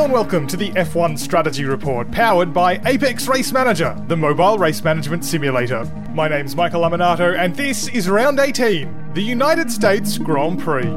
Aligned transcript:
Hello 0.00 0.06
and 0.06 0.14
welcome 0.14 0.46
to 0.46 0.56
the 0.56 0.70
F1 0.70 1.18
Strategy 1.18 1.66
Report, 1.66 2.10
powered 2.10 2.54
by 2.54 2.80
Apex 2.86 3.28
Race 3.28 3.52
Manager, 3.52 3.94
the 4.08 4.16
mobile 4.16 4.56
race 4.56 4.82
management 4.82 5.26
simulator. 5.26 5.84
My 6.14 6.26
name's 6.26 6.56
Michael 6.56 6.80
Lamonato, 6.80 7.38
and 7.38 7.54
this 7.54 7.86
is 7.88 8.08
round 8.08 8.40
18, 8.40 9.12
the 9.12 9.20
United 9.20 9.70
States 9.70 10.16
Grand 10.16 10.58
Prix. 10.58 10.88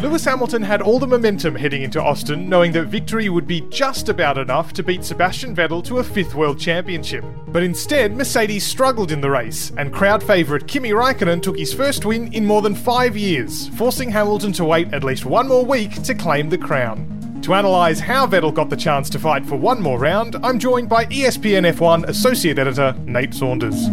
Lewis 0.00 0.24
Hamilton 0.24 0.62
had 0.62 0.80
all 0.80 1.00
the 1.00 1.08
momentum 1.08 1.56
heading 1.56 1.82
into 1.82 2.00
Austin, 2.00 2.48
knowing 2.48 2.70
that 2.70 2.84
victory 2.84 3.28
would 3.28 3.48
be 3.48 3.62
just 3.62 4.08
about 4.08 4.38
enough 4.38 4.72
to 4.74 4.84
beat 4.84 5.04
Sebastian 5.04 5.56
Vettel 5.56 5.82
to 5.82 5.98
a 5.98 6.04
fifth 6.04 6.36
world 6.36 6.60
championship. 6.60 7.24
But 7.48 7.64
instead, 7.64 8.16
Mercedes 8.16 8.64
struggled 8.64 9.10
in 9.10 9.22
the 9.22 9.30
race, 9.30 9.72
and 9.76 9.92
crowd 9.92 10.22
favourite 10.22 10.68
Kimi 10.68 10.90
Raikkonen 10.90 11.42
took 11.42 11.58
his 11.58 11.74
first 11.74 12.04
win 12.04 12.32
in 12.32 12.46
more 12.46 12.62
than 12.62 12.76
five 12.76 13.16
years, 13.16 13.66
forcing 13.70 14.12
Hamilton 14.12 14.52
to 14.52 14.64
wait 14.64 14.94
at 14.94 15.02
least 15.02 15.26
one 15.26 15.48
more 15.48 15.64
week 15.64 16.00
to 16.04 16.14
claim 16.14 16.48
the 16.48 16.56
crown. 16.58 17.23
To 17.44 17.52
analyse 17.52 18.00
how 18.00 18.26
Vettel 18.26 18.54
got 18.54 18.70
the 18.70 18.76
chance 18.76 19.10
to 19.10 19.18
fight 19.18 19.44
for 19.44 19.56
one 19.56 19.82
more 19.82 19.98
round, 19.98 20.34
I'm 20.42 20.58
joined 20.58 20.88
by 20.88 21.04
ESPN 21.04 21.70
F1 21.74 22.04
Associate 22.08 22.58
Editor 22.58 22.94
Nate 23.04 23.34
Saunders. 23.34 23.86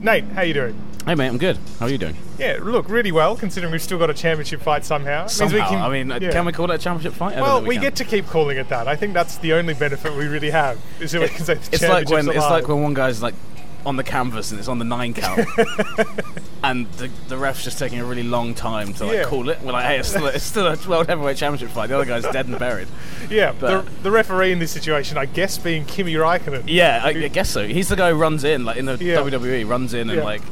Nate, 0.00 0.24
how 0.28 0.40
you 0.40 0.54
doing? 0.54 0.82
Hey 1.04 1.14
mate, 1.14 1.28
I'm 1.28 1.36
good. 1.36 1.58
How 1.78 1.86
are 1.86 1.90
you 1.90 1.98
doing? 1.98 2.16
Yeah, 2.38 2.56
look, 2.62 2.88
really 2.88 3.12
well, 3.12 3.36
considering 3.36 3.70
we've 3.70 3.82
still 3.82 3.98
got 3.98 4.08
a 4.08 4.14
championship 4.14 4.62
fight 4.62 4.82
somehow. 4.86 5.26
It 5.26 5.38
means 5.38 5.52
we 5.52 5.58
Somehow. 5.58 5.68
can- 5.68 5.82
I 5.82 5.88
mean, 5.90 6.10
uh, 6.10 6.18
yeah. 6.22 6.32
can 6.32 6.46
we 6.46 6.52
call 6.52 6.70
it 6.70 6.74
a 6.74 6.78
championship 6.78 7.12
fight? 7.18 7.36
I 7.36 7.42
Well, 7.42 7.58
think 7.58 7.68
we, 7.68 7.76
get 7.76 7.96
to 7.96 8.04
keep 8.06 8.26
calling 8.28 8.56
it 8.56 8.70
that. 8.70 8.88
I 8.88 8.96
think 8.96 9.12
that's 9.12 9.36
the 9.38 9.52
only 9.52 9.74
benefit 9.74 10.14
we 10.14 10.26
really 10.26 10.50
have. 10.50 10.78
Is 10.98 11.12
that 11.12 11.20
we 11.20 11.28
can 11.28 11.44
say 11.44 11.54
the 11.54 11.68
It's 11.72 11.82
like 11.82 12.08
when 12.08 12.26
it's 12.28 12.38
like 12.38 12.66
when 12.66 12.82
one 12.82 12.94
guy's 12.94 13.22
like 13.22 13.34
on 13.86 13.96
the 13.96 14.04
canvas 14.04 14.50
and 14.50 14.58
it's 14.58 14.68
on 14.68 14.78
the 14.78 14.84
nine 14.84 15.14
count, 15.14 15.46
and 16.64 16.86
the, 16.92 17.08
the 17.28 17.36
ref's 17.38 17.62
just 17.64 17.78
taking 17.78 18.00
a 18.00 18.04
really 18.04 18.22
long 18.22 18.52
time 18.54 18.92
to 18.94 19.06
like 19.06 19.14
Yeah. 19.16 19.24
call 19.24 19.48
it. 19.48 19.60
We're 19.62 19.72
like, 19.72 19.86
hey, 19.86 19.98
it's 20.00 20.08
still, 20.08 20.26
it's 20.26 20.44
still 20.44 20.66
a 20.66 20.76
world 20.88 21.06
heavyweight 21.06 21.36
championship 21.36 21.70
fight. 21.74 21.86
The 21.88 21.94
other 21.96 22.04
guy's 22.04 22.24
dead 22.24 22.46
and 22.46 22.58
buried. 22.58 22.88
Yeah, 23.30 23.52
but- 23.58 23.84
the, 23.86 23.90
the 24.02 24.10
referee 24.10 24.52
in 24.52 24.58
this 24.58 24.70
situation, 24.70 25.16
I 25.18 25.24
guess, 25.26 25.56
being 25.58 25.84
Kimi 25.84 26.14
Raikkonen. 26.14 26.64
Yeah, 26.66 27.00
I, 27.02 27.08
I 27.08 27.28
guess 27.28 27.48
so. 27.50 27.66
He's 27.66 27.88
the 27.88 27.96
guy 27.96 28.10
who 28.10 28.16
runs 28.16 28.44
in, 28.44 28.64
like 28.64 28.76
in 28.76 28.86
the 28.86 28.96
Yeah. 29.02 29.16
WWE, 29.16 29.68
runs 29.68 29.94
in 29.94 30.10
and 30.10 30.18
Yeah. 30.18 30.24
like 30.24 30.42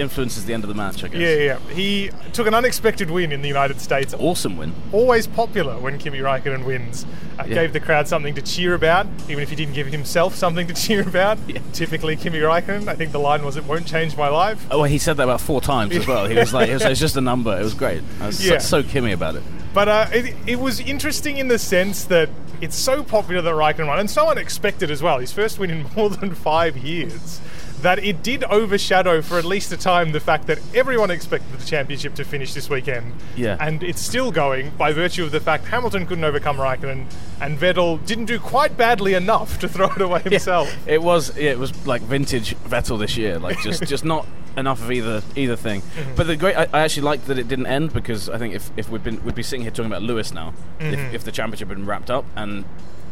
influences 0.00 0.44
the 0.46 0.54
end 0.54 0.64
of 0.64 0.68
the 0.68 0.74
match. 0.74 1.04
I 1.04 1.08
guess. 1.08 1.20
Yeah, 1.20 1.34
yeah. 1.34 1.58
He 1.74 2.10
took 2.32 2.46
an 2.46 2.54
unexpected 2.54 3.10
win 3.10 3.30
in 3.32 3.42
the 3.42 3.48
United 3.48 3.80
States. 3.80 4.14
Awesome 4.18 4.56
win. 4.56 4.72
Always 4.92 5.26
popular 5.26 5.78
when 5.78 5.98
Kimi 5.98 6.18
Raikkonen 6.18 6.64
wins. 6.64 7.04
Uh, 7.38 7.44
Yeah. 7.46 7.54
Gave 7.54 7.72
the 7.72 7.80
crowd 7.80 8.06
something 8.08 8.34
to 8.34 8.42
cheer 8.42 8.74
about, 8.74 9.06
even 9.28 9.42
if 9.42 9.48
he 9.50 9.56
didn't 9.56 9.74
give 9.74 9.86
himself 9.86 10.34
something 10.34 10.66
to 10.66 10.74
cheer 10.82 11.02
about. 11.06 11.38
Yeah. 11.46 11.58
Typically 11.72 12.16
Kimi 12.16 12.38
Raikkonen. 12.40 12.88
I 12.88 12.94
think 12.96 13.12
the 13.12 13.18
line 13.20 13.44
was, 13.44 13.56
"It 13.56 13.64
won't 13.64 13.86
change 13.86 14.16
my 14.16 14.28
life." 14.28 14.66
Oh, 14.70 14.78
well, 14.78 14.84
he 14.90 14.98
said 14.98 15.16
that 15.18 15.24
about 15.24 15.40
four 15.40 15.60
times 15.60 15.94
as 15.96 16.06
well. 16.06 16.26
He 16.26 16.34
was 16.36 16.52
like, 16.52 16.68
it 16.68 16.74
was, 16.74 16.82
it's 16.84 17.00
just 17.00 17.16
a 17.16 17.20
number. 17.20 17.58
It 17.58 17.62
was 17.62 17.74
great. 17.74 18.02
I 18.20 18.26
was 18.26 18.44
Yeah. 18.44 18.58
so, 18.58 18.82
so 18.82 18.88
Kimi 18.88 19.12
about 19.12 19.36
it. 19.36 19.42
But 19.72 19.88
uh, 19.88 20.06
it, 20.12 20.34
it 20.46 20.58
was 20.58 20.80
interesting 20.80 21.36
in 21.38 21.48
the 21.48 21.58
sense 21.58 22.04
that 22.06 22.28
it's 22.60 22.76
so 22.76 23.02
popular 23.02 23.40
that 23.40 23.54
Raikkonen 23.54 23.86
won, 23.86 23.98
and 24.00 24.10
so 24.10 24.28
unexpected 24.28 24.90
as 24.90 25.00
well. 25.02 25.18
His 25.18 25.32
first 25.32 25.58
win 25.58 25.70
in 25.70 25.86
more 25.96 26.10
than 26.10 26.34
five 26.34 26.76
years. 26.76 27.40
That 27.82 27.98
it 27.98 28.22
did 28.22 28.44
overshadow 28.44 29.22
for 29.22 29.38
at 29.38 29.44
least 29.44 29.72
a 29.72 29.76
time 29.76 30.12
the 30.12 30.20
fact 30.20 30.46
that 30.48 30.58
everyone 30.74 31.10
expected 31.10 31.58
the 31.58 31.64
championship 31.66 32.14
to 32.16 32.24
finish 32.24 32.52
this 32.54 32.68
weekend. 32.68 33.12
Yeah. 33.36 33.56
And 33.60 33.82
it's 33.82 34.00
still 34.02 34.30
going 34.30 34.70
by 34.70 34.92
virtue 34.92 35.24
of 35.24 35.30
the 35.32 35.40
fact 35.40 35.66
Hamilton 35.66 36.06
couldn't 36.06 36.24
overcome 36.24 36.56
Raikkonen, 36.58 37.06
and 37.40 37.58
Vettel 37.58 38.04
didn't 38.06 38.26
do 38.26 38.38
quite 38.38 38.76
badly 38.76 39.14
enough 39.14 39.58
to 39.60 39.68
throw 39.74 39.86
it 39.90 40.00
away 40.02 40.20
himself. 40.20 40.74
It 40.86 41.02
was 41.02 41.36
yeah, 41.36 41.50
it 41.52 41.58
was 41.58 41.86
like 41.86 42.02
vintage 42.02 42.54
Vettel 42.56 42.98
this 42.98 43.16
year, 43.16 43.38
like 43.38 43.60
just 43.62 43.86
just 43.86 44.04
not 44.04 44.26
enough 44.56 44.82
of 44.82 44.90
either 44.90 45.22
either 45.36 45.56
thing. 45.56 45.80
Mm-hmm. 45.80 46.14
But 46.16 46.26
the 46.26 46.36
great, 46.36 46.56
I, 46.56 46.66
I 46.72 46.80
actually 46.80 47.02
liked 47.04 47.26
that 47.28 47.38
it 47.38 47.48
didn't 47.48 47.66
end 47.66 47.92
because 47.92 48.28
I 48.28 48.36
think 48.36 48.54
if, 48.54 48.70
if 48.76 48.88
we'd 48.90 49.04
been 49.04 49.22
we'd 49.24 49.34
be 49.34 49.42
sitting 49.42 49.62
here 49.62 49.70
talking 49.70 49.90
about 49.90 50.02
Lewis 50.02 50.32
now, 50.32 50.52
Mm-hmm. 50.80 50.94
if, 50.94 51.14
if 51.14 51.24
the 51.24 51.32
championship 51.32 51.68
had 51.68 51.76
been 51.76 51.86
wrapped 51.86 52.10
up 52.10 52.24
and 52.36 52.64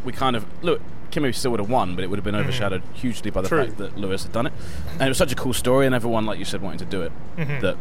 we 0.05 0.11
kind 0.13 0.35
of 0.35 0.45
look. 0.63 0.81
Kimi 1.11 1.31
still 1.31 1.49
would 1.51 1.59
have 1.59 1.69
won, 1.71 1.95
but 1.95 2.03
it 2.03 2.07
would 2.11 2.17
have 2.19 2.23
been 2.23 2.35
overshadowed 2.35 2.83
hugely 2.93 3.31
by 3.31 3.41
the 3.41 3.47
Mm-hmm. 3.47 3.55
True. 3.55 3.65
fact 3.65 3.77
that 3.79 3.97
Lewis 3.97 4.23
had 4.23 4.31
done 4.31 4.45
it. 4.45 4.53
And 4.93 5.01
it 5.01 5.07
was 5.07 5.17
such 5.17 5.31
a 5.31 5.35
cool 5.35 5.53
story, 5.53 5.87
and 5.87 5.95
everyone, 5.95 6.27
like 6.27 6.37
you 6.37 6.45
said, 6.45 6.61
wanting 6.61 6.77
to 6.79 6.85
do 6.85 7.01
it. 7.01 7.11
Mm-hmm. 7.35 7.61
That 7.61 7.77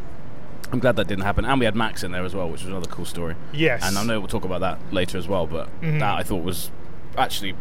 I'm 0.73 0.79
glad 0.79 0.97
that 0.97 1.09
didn't 1.09 1.25
happen. 1.25 1.45
And 1.45 1.59
we 1.61 1.67
had 1.67 1.75
Max 1.75 2.03
in 2.03 2.11
there 2.13 2.25
as 2.25 2.35
well, 2.35 2.49
which 2.49 2.63
was 2.63 2.71
another 2.71 2.89
cool 2.89 3.05
story. 3.05 3.35
Yes. 3.53 3.87
And 3.87 3.99
I 3.99 4.05
know 4.05 4.19
we'll 4.19 4.29
talk 4.29 4.45
about 4.47 4.61
that 4.63 4.79
later 4.93 5.19
as 5.19 5.29
well, 5.29 5.47
but 5.47 5.69
Mhm. 5.83 5.99
that 6.01 6.17
I 6.19 6.23
thought 6.23 6.43
was 6.43 6.71
actually 7.19 7.55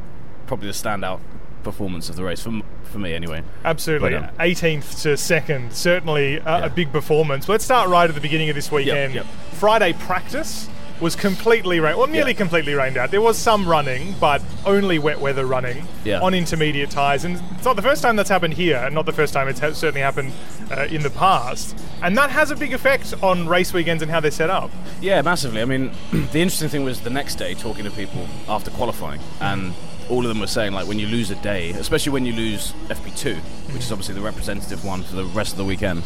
probably 0.45 0.67
the 0.67 0.73
standout 0.73 1.19
performance 1.63 2.09
of 2.09 2.15
the 2.15 2.23
race 2.23 2.41
for, 2.41 2.61
for 2.83 2.99
me 2.99 3.13
anyway. 3.13 3.43
Absolutely. 3.65 4.11
Well 4.13 4.21
done. 4.21 4.31
18th 4.39 5.01
to 5.03 5.17
2nd, 5.17 5.73
certainly 5.73 6.39
uh, 6.39 6.59
Yeah. 6.59 6.65
a 6.65 6.69
big 6.69 6.93
performance. 6.93 7.49
Let's 7.49 7.65
start 7.65 7.89
right 7.89 8.07
at 8.09 8.15
the 8.15 8.21
beginning 8.21 8.47
of 8.49 8.55
this 8.55 8.71
weekend. 8.71 9.15
yep. 9.15 9.25
Friday 9.53 9.91
practice 9.93 10.69
was 10.99 11.15
completely 11.15 11.79
rained, 11.79 11.97
well, 11.97 12.07
nearly 12.07 12.31
Yeah. 12.31 12.37
completely 12.37 12.73
rained 12.73 12.97
out. 12.97 13.11
There 13.11 13.21
was 13.21 13.37
some 13.37 13.67
running, 13.67 14.15
but 14.19 14.41
only 14.65 14.97
wet 14.97 15.19
weather 15.21 15.45
running 15.45 15.87
Yeah. 16.03 16.19
on 16.21 16.33
intermediate 16.33 16.89
tyres. 16.89 17.23
And 17.23 17.39
it's 17.55 17.65
not 17.65 17.75
the 17.75 17.81
first 17.83 18.01
time 18.01 18.15
that's 18.15 18.29
happened 18.29 18.55
here, 18.55 18.77
and 18.77 18.95
not 18.95 19.05
the 19.05 19.11
first 19.13 19.33
time 19.33 19.47
it's 19.47 19.59
ha- 19.59 19.73
certainly 19.73 20.01
happened 20.01 20.31
uh, 20.75 20.81
in 20.89 21.03
the 21.03 21.09
past. 21.09 21.77
And 22.01 22.17
that 22.17 22.29
has 22.31 22.49
a 22.51 22.55
big 22.55 22.73
effect 22.73 23.13
on 23.21 23.47
race 23.47 23.73
weekends 23.73 24.01
and 24.01 24.11
how 24.11 24.19
they're 24.19 24.31
set 24.31 24.49
up. 24.49 24.71
Yeah, 24.99 25.21
massively. 25.21 25.61
I 25.61 25.65
mean, 25.65 25.91
the 26.11 26.41
interesting 26.41 26.69
thing 26.69 26.83
was 26.83 27.01
the 27.01 27.09
next 27.11 27.35
day 27.35 27.53
talking 27.53 27.83
to 27.85 27.91
people 27.91 28.27
after 28.49 28.71
qualifying, 28.71 29.19
and 29.39 29.73
all 30.09 30.21
of 30.23 30.29
them 30.29 30.39
were 30.39 30.47
saying 30.47 30.71
like 30.73 30.87
when 30.87 30.97
you 30.99 31.05
lose 31.07 31.29
a 31.31 31.35
day, 31.35 31.71
especially 31.71 32.11
when 32.13 32.25
you 32.25 32.33
lose 32.33 32.73
FP2, 32.89 33.35
which 33.73 33.83
is 33.83 33.91
obviously 33.91 34.15
the 34.15 34.21
representative 34.21 34.83
one 34.83 35.03
for 35.03 35.15
the 35.15 35.25
rest 35.25 35.51
of 35.51 35.57
the 35.57 35.65
weekend, 35.65 36.01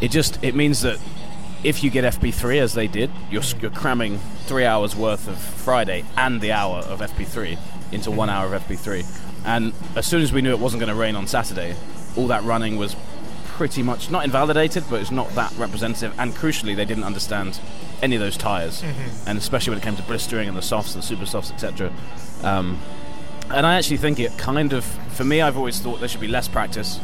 it 0.00 0.10
just 0.10 0.38
it 0.42 0.54
means 0.54 0.82
that 0.82 0.98
if 1.62 1.84
you 1.84 1.90
get 1.90 2.04
FP3 2.04 2.60
as 2.60 2.74
they 2.74 2.86
did, 2.86 3.10
you're, 3.30 3.42
you're 3.60 3.70
cramming 3.70 4.18
three 4.46 4.64
hours 4.64 4.96
worth 4.96 5.28
of 5.28 5.38
Friday 5.38 6.04
and 6.16 6.40
the 6.40 6.52
hour 6.52 6.78
of 6.78 7.00
FP3 7.00 7.58
into 7.92 8.10
one 8.10 8.30
hour 8.30 8.54
of 8.54 8.62
FP3. 8.62 9.04
And 9.44 9.72
as 9.96 10.06
soon 10.06 10.22
as 10.22 10.32
we 10.32 10.42
knew 10.42 10.50
it 10.50 10.58
wasn't 10.58 10.80
going 10.80 10.92
to 10.92 10.98
rain 10.98 11.16
on 11.16 11.26
Saturday, 11.26 11.74
all 12.16 12.26
that 12.28 12.42
running 12.44 12.76
was 12.76 12.96
pretty 13.46 13.82
much 13.82 14.10
not 14.10 14.24
invalidated, 14.24 14.84
but 14.88 15.00
it's 15.00 15.10
not 15.10 15.28
that 15.34 15.52
representative. 15.58 16.14
And 16.18 16.32
crucially, 16.32 16.74
they 16.74 16.84
didn't 16.86 17.04
understand 17.04 17.60
any 18.02 18.16
of 18.16 18.20
those 18.22 18.36
tires, 18.38 18.82
and 19.26 19.36
especially 19.36 19.72
when 19.72 19.78
it 19.78 19.82
came 19.84 19.96
to 19.96 20.02
blistering 20.02 20.48
and 20.48 20.56
the 20.56 20.62
softs, 20.62 20.94
the 20.94 21.02
super 21.02 21.26
softs, 21.26 21.50
etc. 21.50 21.92
Um, 22.42 22.78
and 23.50 23.66
I 23.66 23.74
actually 23.74 23.98
think 23.98 24.18
it 24.18 24.36
kind 24.38 24.72
of, 24.72 24.84
for 25.12 25.24
me, 25.24 25.42
I've 25.42 25.58
always 25.58 25.78
thought 25.80 26.00
there 26.00 26.08
should 26.08 26.20
be 26.22 26.28
less 26.28 26.48
practice. 26.48 26.98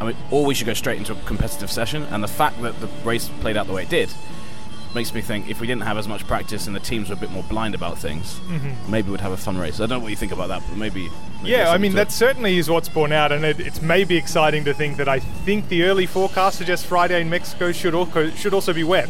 I 0.00 0.06
mean, 0.06 0.16
or 0.30 0.44
we 0.46 0.54
should 0.54 0.66
go 0.66 0.74
straight 0.74 0.98
into 0.98 1.12
a 1.12 1.16
competitive 1.26 1.70
session. 1.70 2.04
And 2.04 2.22
the 2.22 2.28
fact 2.28 2.60
that 2.62 2.78
the 2.80 2.86
race 3.04 3.28
played 3.40 3.56
out 3.56 3.66
the 3.66 3.72
way 3.72 3.82
it 3.82 3.88
did 3.88 4.10
makes 4.94 5.12
me 5.12 5.20
think 5.20 5.50
if 5.50 5.60
we 5.60 5.66
didn't 5.66 5.82
have 5.82 5.98
as 5.98 6.08
much 6.08 6.26
practice 6.26 6.66
and 6.66 6.74
the 6.74 6.80
teams 6.80 7.08
were 7.10 7.14
a 7.14 7.18
bit 7.18 7.30
more 7.30 7.42
blind 7.44 7.74
about 7.74 7.98
things, 7.98 8.40
maybe 8.88 9.10
we'd 9.10 9.20
have 9.20 9.32
a 9.32 9.36
fun 9.36 9.58
race. 9.58 9.76
I 9.80 9.86
don't 9.86 9.90
know 9.90 9.98
what 10.00 10.08
you 10.10 10.16
think 10.16 10.32
about 10.32 10.48
that, 10.48 10.62
but 10.68 10.76
maybe. 10.78 11.10
maybe 11.42 11.50
Yeah, 11.50 11.70
I 11.70 11.78
mean 11.78 11.94
that 11.94 12.08
it. 12.08 12.12
certainly 12.12 12.56
is 12.58 12.70
what's 12.70 12.88
borne 12.88 13.12
out, 13.12 13.30
and 13.32 13.44
it, 13.44 13.60
it's 13.60 13.82
maybe 13.82 14.16
exciting 14.16 14.64
to 14.64 14.72
think 14.72 14.96
that 14.96 15.08
I 15.08 15.18
think 15.18 15.68
the 15.68 15.82
early 15.84 16.06
forecast 16.06 16.56
suggests 16.58 16.86
Friday 16.86 17.20
in 17.20 17.28
Mexico 17.28 17.70
should 17.72 17.94
also 17.94 18.30
should 18.30 18.54
also 18.54 18.72
be 18.72 18.82
wet, 18.84 19.08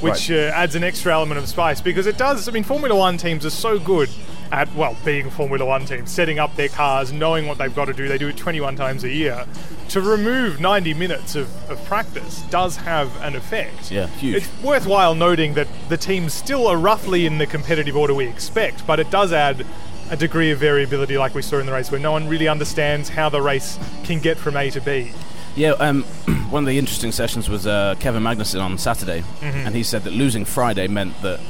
which 0.00 0.30
Right. 0.30 0.38
uh, 0.38 0.52
adds 0.52 0.74
an 0.74 0.82
extra 0.82 1.12
element 1.12 1.38
of 1.38 1.48
spice 1.48 1.80
because 1.80 2.06
it 2.06 2.18
does. 2.18 2.48
I 2.48 2.52
mean, 2.52 2.64
Formula 2.64 2.94
One 2.96 3.16
teams 3.16 3.46
are 3.46 3.50
so 3.50 3.78
good 3.78 4.08
at 4.52 4.72
well 4.74 4.96
being 5.04 5.26
a 5.26 5.30
Formula 5.30 5.64
One 5.64 5.84
team, 5.84 6.06
setting 6.06 6.38
up 6.38 6.54
their 6.56 6.68
cars, 6.68 7.12
knowing 7.12 7.46
what 7.46 7.58
they've 7.58 7.74
got 7.74 7.86
to 7.86 7.92
do. 7.92 8.08
They 8.08 8.18
do 8.18 8.28
it 8.28 8.36
21 8.36 8.76
times 8.76 9.04
a 9.04 9.08
year. 9.08 9.46
To 9.90 10.00
remove 10.00 10.60
90 10.60 10.94
minutes 10.94 11.34
of, 11.34 11.70
of 11.70 11.84
practice 11.84 12.42
does 12.50 12.76
have 12.76 13.14
an 13.22 13.34
effect. 13.34 13.90
Yeah, 13.90 14.06
huge. 14.06 14.36
It's 14.36 14.62
worthwhile 14.62 15.14
noting 15.14 15.54
that 15.54 15.68
the 15.88 15.96
teams 15.96 16.32
still 16.32 16.66
are 16.66 16.76
roughly 16.76 17.26
in 17.26 17.38
the 17.38 17.46
competitive 17.46 17.96
order 17.96 18.14
we 18.14 18.26
expect, 18.26 18.86
but 18.86 19.00
it 19.00 19.10
does 19.10 19.32
add 19.32 19.66
a 20.10 20.16
degree 20.16 20.50
of 20.50 20.58
variability 20.58 21.16
like 21.16 21.34
we 21.34 21.42
saw 21.42 21.58
in 21.58 21.66
the 21.66 21.72
race 21.72 21.90
where 21.90 22.00
no 22.00 22.12
one 22.12 22.28
really 22.28 22.48
understands 22.48 23.08
how 23.08 23.28
the 23.28 23.40
race 23.40 23.78
can 24.02 24.20
get 24.20 24.36
from 24.36 24.56
A 24.56 24.70
to 24.70 24.80
B. 24.80 25.12
Yeah, 25.56 25.70
um, 25.72 26.02
one 26.50 26.64
of 26.64 26.68
the 26.68 26.78
interesting 26.78 27.12
sessions 27.12 27.48
was 27.48 27.66
uh, 27.66 27.94
Kevin 28.00 28.22
Magnussen 28.22 28.62
on 28.62 28.78
Saturday, 28.78 29.24
and 29.40 29.74
he 29.74 29.82
said 29.82 30.02
that 30.04 30.12
losing 30.12 30.44
Friday 30.44 30.86
meant 30.88 31.20
that 31.22 31.40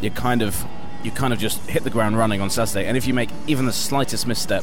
you're 0.00 0.12
kind 0.12 0.42
of 0.42 0.64
you 1.02 1.10
kind 1.10 1.32
of 1.32 1.38
just 1.38 1.60
hit 1.68 1.84
the 1.84 1.90
ground 1.90 2.16
running 2.18 2.40
on 2.40 2.50
Saturday, 2.50 2.86
and 2.86 2.96
if 2.96 3.06
you 3.06 3.14
make 3.14 3.30
even 3.46 3.66
the 3.66 3.72
slightest 3.72 4.26
misstep 4.26 4.62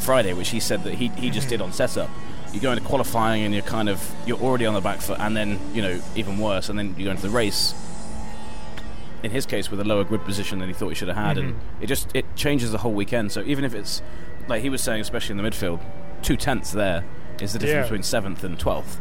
Friday, 0.00 0.32
which 0.32 0.50
he 0.50 0.60
said 0.60 0.84
that 0.84 0.94
he, 0.94 1.08
he 1.08 1.30
just 1.30 1.48
did 1.48 1.60
on 1.60 1.72
setup, 1.72 2.10
you 2.52 2.60
go 2.60 2.72
into 2.72 2.84
qualifying 2.84 3.42
and 3.44 3.52
you're 3.52 3.62
kind 3.62 3.88
of 3.88 4.14
you're 4.26 4.38
already 4.38 4.66
on 4.66 4.74
the 4.74 4.80
back 4.80 5.00
foot, 5.00 5.18
and 5.20 5.36
then 5.36 5.58
you 5.74 5.82
know 5.82 6.00
even 6.14 6.38
worse, 6.38 6.68
and 6.68 6.78
then 6.78 6.94
you 6.98 7.04
go 7.04 7.10
into 7.10 7.22
the 7.22 7.30
race. 7.30 7.74
In 9.22 9.30
his 9.30 9.46
case, 9.46 9.70
with 9.70 9.80
a 9.80 9.84
lower 9.84 10.04
grid 10.04 10.24
position 10.24 10.58
than 10.58 10.68
he 10.68 10.74
thought 10.74 10.90
he 10.90 10.94
should 10.94 11.08
have 11.08 11.16
had, 11.16 11.38
and 11.38 11.54
mm-hmm. 11.54 11.82
it 11.82 11.86
just 11.86 12.14
it 12.14 12.24
changes 12.36 12.70
the 12.70 12.78
whole 12.78 12.92
weekend. 12.92 13.32
So 13.32 13.42
even 13.42 13.64
if 13.64 13.74
it's 13.74 14.02
like 14.48 14.62
he 14.62 14.70
was 14.70 14.82
saying, 14.82 15.00
especially 15.00 15.38
in 15.38 15.42
the 15.42 15.48
midfield, 15.48 15.80
two 16.22 16.36
tenths 16.36 16.72
there 16.72 17.04
is 17.40 17.52
the 17.52 17.58
difference 17.58 17.76
Yeah. 17.76 17.82
between 17.82 18.02
seventh 18.02 18.44
and 18.44 18.58
12th. 18.58 18.98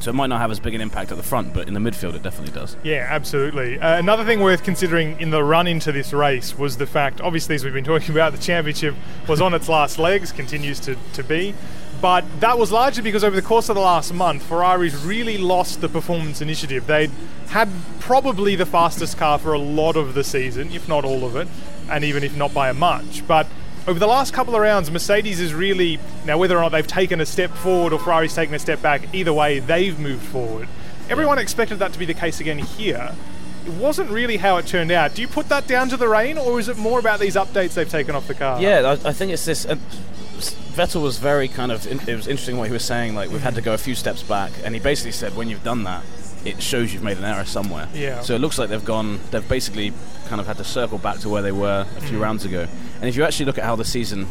So 0.00 0.10
it 0.10 0.14
might 0.14 0.26
not 0.26 0.40
have 0.40 0.50
as 0.50 0.60
big 0.60 0.74
an 0.74 0.80
impact 0.80 1.10
at 1.10 1.16
the 1.16 1.22
front, 1.22 1.54
but 1.54 1.68
in 1.68 1.74
the 1.74 1.80
midfield 1.80 2.14
it 2.14 2.22
definitely 2.22 2.52
does. 2.52 2.76
Yeah, 2.82 3.06
absolutely. 3.08 3.78
Uh, 3.78 3.98
another 3.98 4.24
thing 4.24 4.40
worth 4.40 4.62
considering 4.62 5.18
in 5.20 5.30
the 5.30 5.42
run 5.42 5.66
into 5.66 5.92
this 5.92 6.12
race 6.12 6.56
was 6.56 6.76
the 6.76 6.86
fact, 6.86 7.20
obviously, 7.20 7.54
as 7.54 7.64
we've 7.64 7.72
been 7.72 7.84
talking 7.92 8.10
about, 8.14 8.32
the 8.32 8.38
championship 8.38 8.94
was 9.26 9.40
on 9.40 9.54
its 9.54 9.68
last 9.68 9.98
legs, 9.98 10.32
continues 10.32 10.80
to, 10.80 10.96
to 11.14 11.22
be. 11.24 11.54
But 12.00 12.24
that 12.40 12.58
was 12.58 12.70
largely 12.70 13.02
because 13.02 13.24
over 13.24 13.34
the 13.34 13.42
course 13.42 13.68
of 13.68 13.74
the 13.74 13.80
last 13.80 14.12
month, 14.12 14.42
Ferraris 14.42 14.94
really 15.02 15.38
lost 15.38 15.80
the 15.80 15.88
performance 15.88 16.42
initiative. 16.42 16.86
They'd 16.86 17.10
had 17.48 17.70
probably 18.00 18.54
the 18.54 18.66
fastest 18.66 19.16
car 19.16 19.38
for 19.38 19.54
a 19.54 19.58
lot 19.58 19.96
of 19.96 20.14
the 20.14 20.22
season, 20.22 20.70
if 20.72 20.88
not 20.88 21.04
all 21.04 21.24
of 21.24 21.36
it, 21.36 21.48
and 21.90 22.04
even 22.04 22.22
if 22.22 22.36
not 22.36 22.52
by 22.52 22.68
a 22.68 22.74
much. 22.74 23.26
But 23.26 23.46
over 23.86 23.98
the 23.98 24.06
last 24.06 24.32
couple 24.34 24.54
of 24.54 24.60
rounds, 24.60 24.90
Mercedes 24.90 25.40
is 25.40 25.54
really 25.54 25.98
now 26.24 26.38
whether 26.38 26.56
or 26.56 26.60
not 26.62 26.70
they've 26.72 26.86
taken 26.86 27.20
a 27.20 27.26
step 27.26 27.50
forward 27.52 27.92
or 27.92 27.98
Ferrari's 27.98 28.34
taken 28.34 28.54
a 28.54 28.58
step 28.58 28.82
back. 28.82 29.14
Either 29.14 29.32
way, 29.32 29.58
they've 29.60 29.98
moved 29.98 30.24
forward. 30.24 30.68
Everyone 31.08 31.38
expected 31.38 31.78
that 31.78 31.92
to 31.92 31.98
be 31.98 32.04
the 32.04 32.14
case 32.14 32.40
again 32.40 32.58
here. 32.58 33.12
It 33.64 33.72
wasn't 33.74 34.10
really 34.10 34.36
how 34.36 34.56
it 34.58 34.66
turned 34.66 34.90
out. 34.92 35.14
Do 35.14 35.22
you 35.22 35.28
put 35.28 35.48
that 35.48 35.66
down 35.66 35.88
to 35.90 35.96
the 35.96 36.08
rain, 36.08 36.38
or 36.38 36.58
is 36.60 36.68
it 36.68 36.76
more 36.76 36.98
about 36.98 37.20
these 37.20 37.34
updates 37.36 37.74
they've 37.74 37.88
taken 37.88 38.14
off 38.14 38.26
the 38.28 38.34
car? 38.34 38.60
Yeah, 38.60 38.96
I, 39.04 39.08
I 39.08 39.12
think 39.12 39.32
it's 39.32 39.44
this. 39.44 39.66
Uh, 39.66 39.76
Vettel 40.76 41.02
was 41.02 41.18
very 41.18 41.48
kind 41.48 41.72
of. 41.72 41.86
It 41.86 42.14
was 42.14 42.26
interesting 42.28 42.58
what 42.58 42.66
he 42.66 42.72
was 42.72 42.84
saying. 42.84 43.14
Like 43.14 43.30
we've 43.30 43.40
had 43.42 43.54
to 43.54 43.62
go 43.62 43.72
a 43.74 43.78
few 43.78 43.94
steps 43.94 44.22
back, 44.22 44.52
and 44.64 44.74
he 44.74 44.80
basically 44.80 45.12
said, 45.12 45.34
when 45.36 45.48
you've 45.48 45.64
done 45.64 45.84
that, 45.84 46.04
it 46.44 46.62
shows 46.62 46.92
you've 46.92 47.02
made 47.02 47.18
an 47.18 47.24
error 47.24 47.44
somewhere. 47.44 47.88
Yeah. 47.94 48.20
So 48.20 48.34
it 48.34 48.40
looks 48.40 48.58
like 48.58 48.68
they've 48.68 48.84
gone. 48.84 49.18
They've 49.30 49.48
basically 49.48 49.92
kind 50.28 50.40
of 50.40 50.46
had 50.46 50.58
to 50.58 50.64
circle 50.64 50.98
back 50.98 51.18
to 51.20 51.28
where 51.28 51.42
they 51.42 51.52
were 51.52 51.86
a 51.96 52.00
few 52.02 52.18
Mm. 52.18 52.22
rounds 52.22 52.44
ago. 52.44 52.66
And 53.00 53.08
if 53.08 53.16
you 53.16 53.24
actually 53.24 53.46
look 53.46 53.58
at 53.58 53.64
how 53.64 53.76
the 53.76 53.84
season 53.84 54.26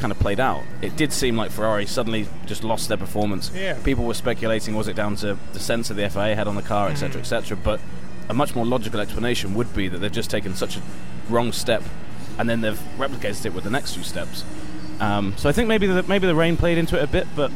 kind 0.00 0.12
of 0.12 0.18
played 0.18 0.38
out, 0.40 0.62
it 0.80 0.96
did 0.96 1.12
seem 1.12 1.36
like 1.36 1.50
Ferrari 1.50 1.84
suddenly 1.86 2.26
just 2.46 2.62
lost 2.64 2.88
their 2.88 2.96
performance. 2.98 3.50
Yeah. 3.54 3.74
People 3.82 4.04
were 4.04 4.14
speculating 4.14 4.74
was 4.76 4.86
it 4.88 4.94
down 4.96 5.16
to 5.16 5.36
the 5.52 5.60
sensor 5.60 5.92
of 5.92 5.96
the 5.96 6.08
FIA 6.08 6.36
had 6.36 6.46
on 6.46 6.54
the 6.54 6.62
car, 6.62 6.88
etc., 6.88 7.16
Mm. 7.16 7.20
etc. 7.20 7.56
But 7.56 7.80
a 8.28 8.34
much 8.34 8.54
more 8.54 8.64
logical 8.66 9.00
explanation 9.00 9.54
would 9.54 9.74
be 9.74 9.88
that 9.88 9.98
they've 9.98 10.12
just 10.12 10.30
taken 10.30 10.54
such 10.54 10.76
a 10.76 10.80
wrong 11.28 11.50
step, 11.52 11.82
and 12.38 12.48
then 12.48 12.60
they've 12.60 12.80
replicated 12.96 13.44
it 13.46 13.54
with 13.54 13.64
the 13.64 13.70
next 13.70 13.94
few 13.94 14.04
steps. 14.04 14.44
Um, 15.00 15.34
so 15.36 15.48
I 15.48 15.52
think 15.52 15.68
maybe 15.68 15.86
the, 15.86 16.02
maybe 16.04 16.26
the 16.26 16.34
rain 16.34 16.56
played 16.56 16.78
into 16.78 16.96
it 16.98 17.02
a 17.02 17.06
bit, 17.06 17.26
but 17.34 17.50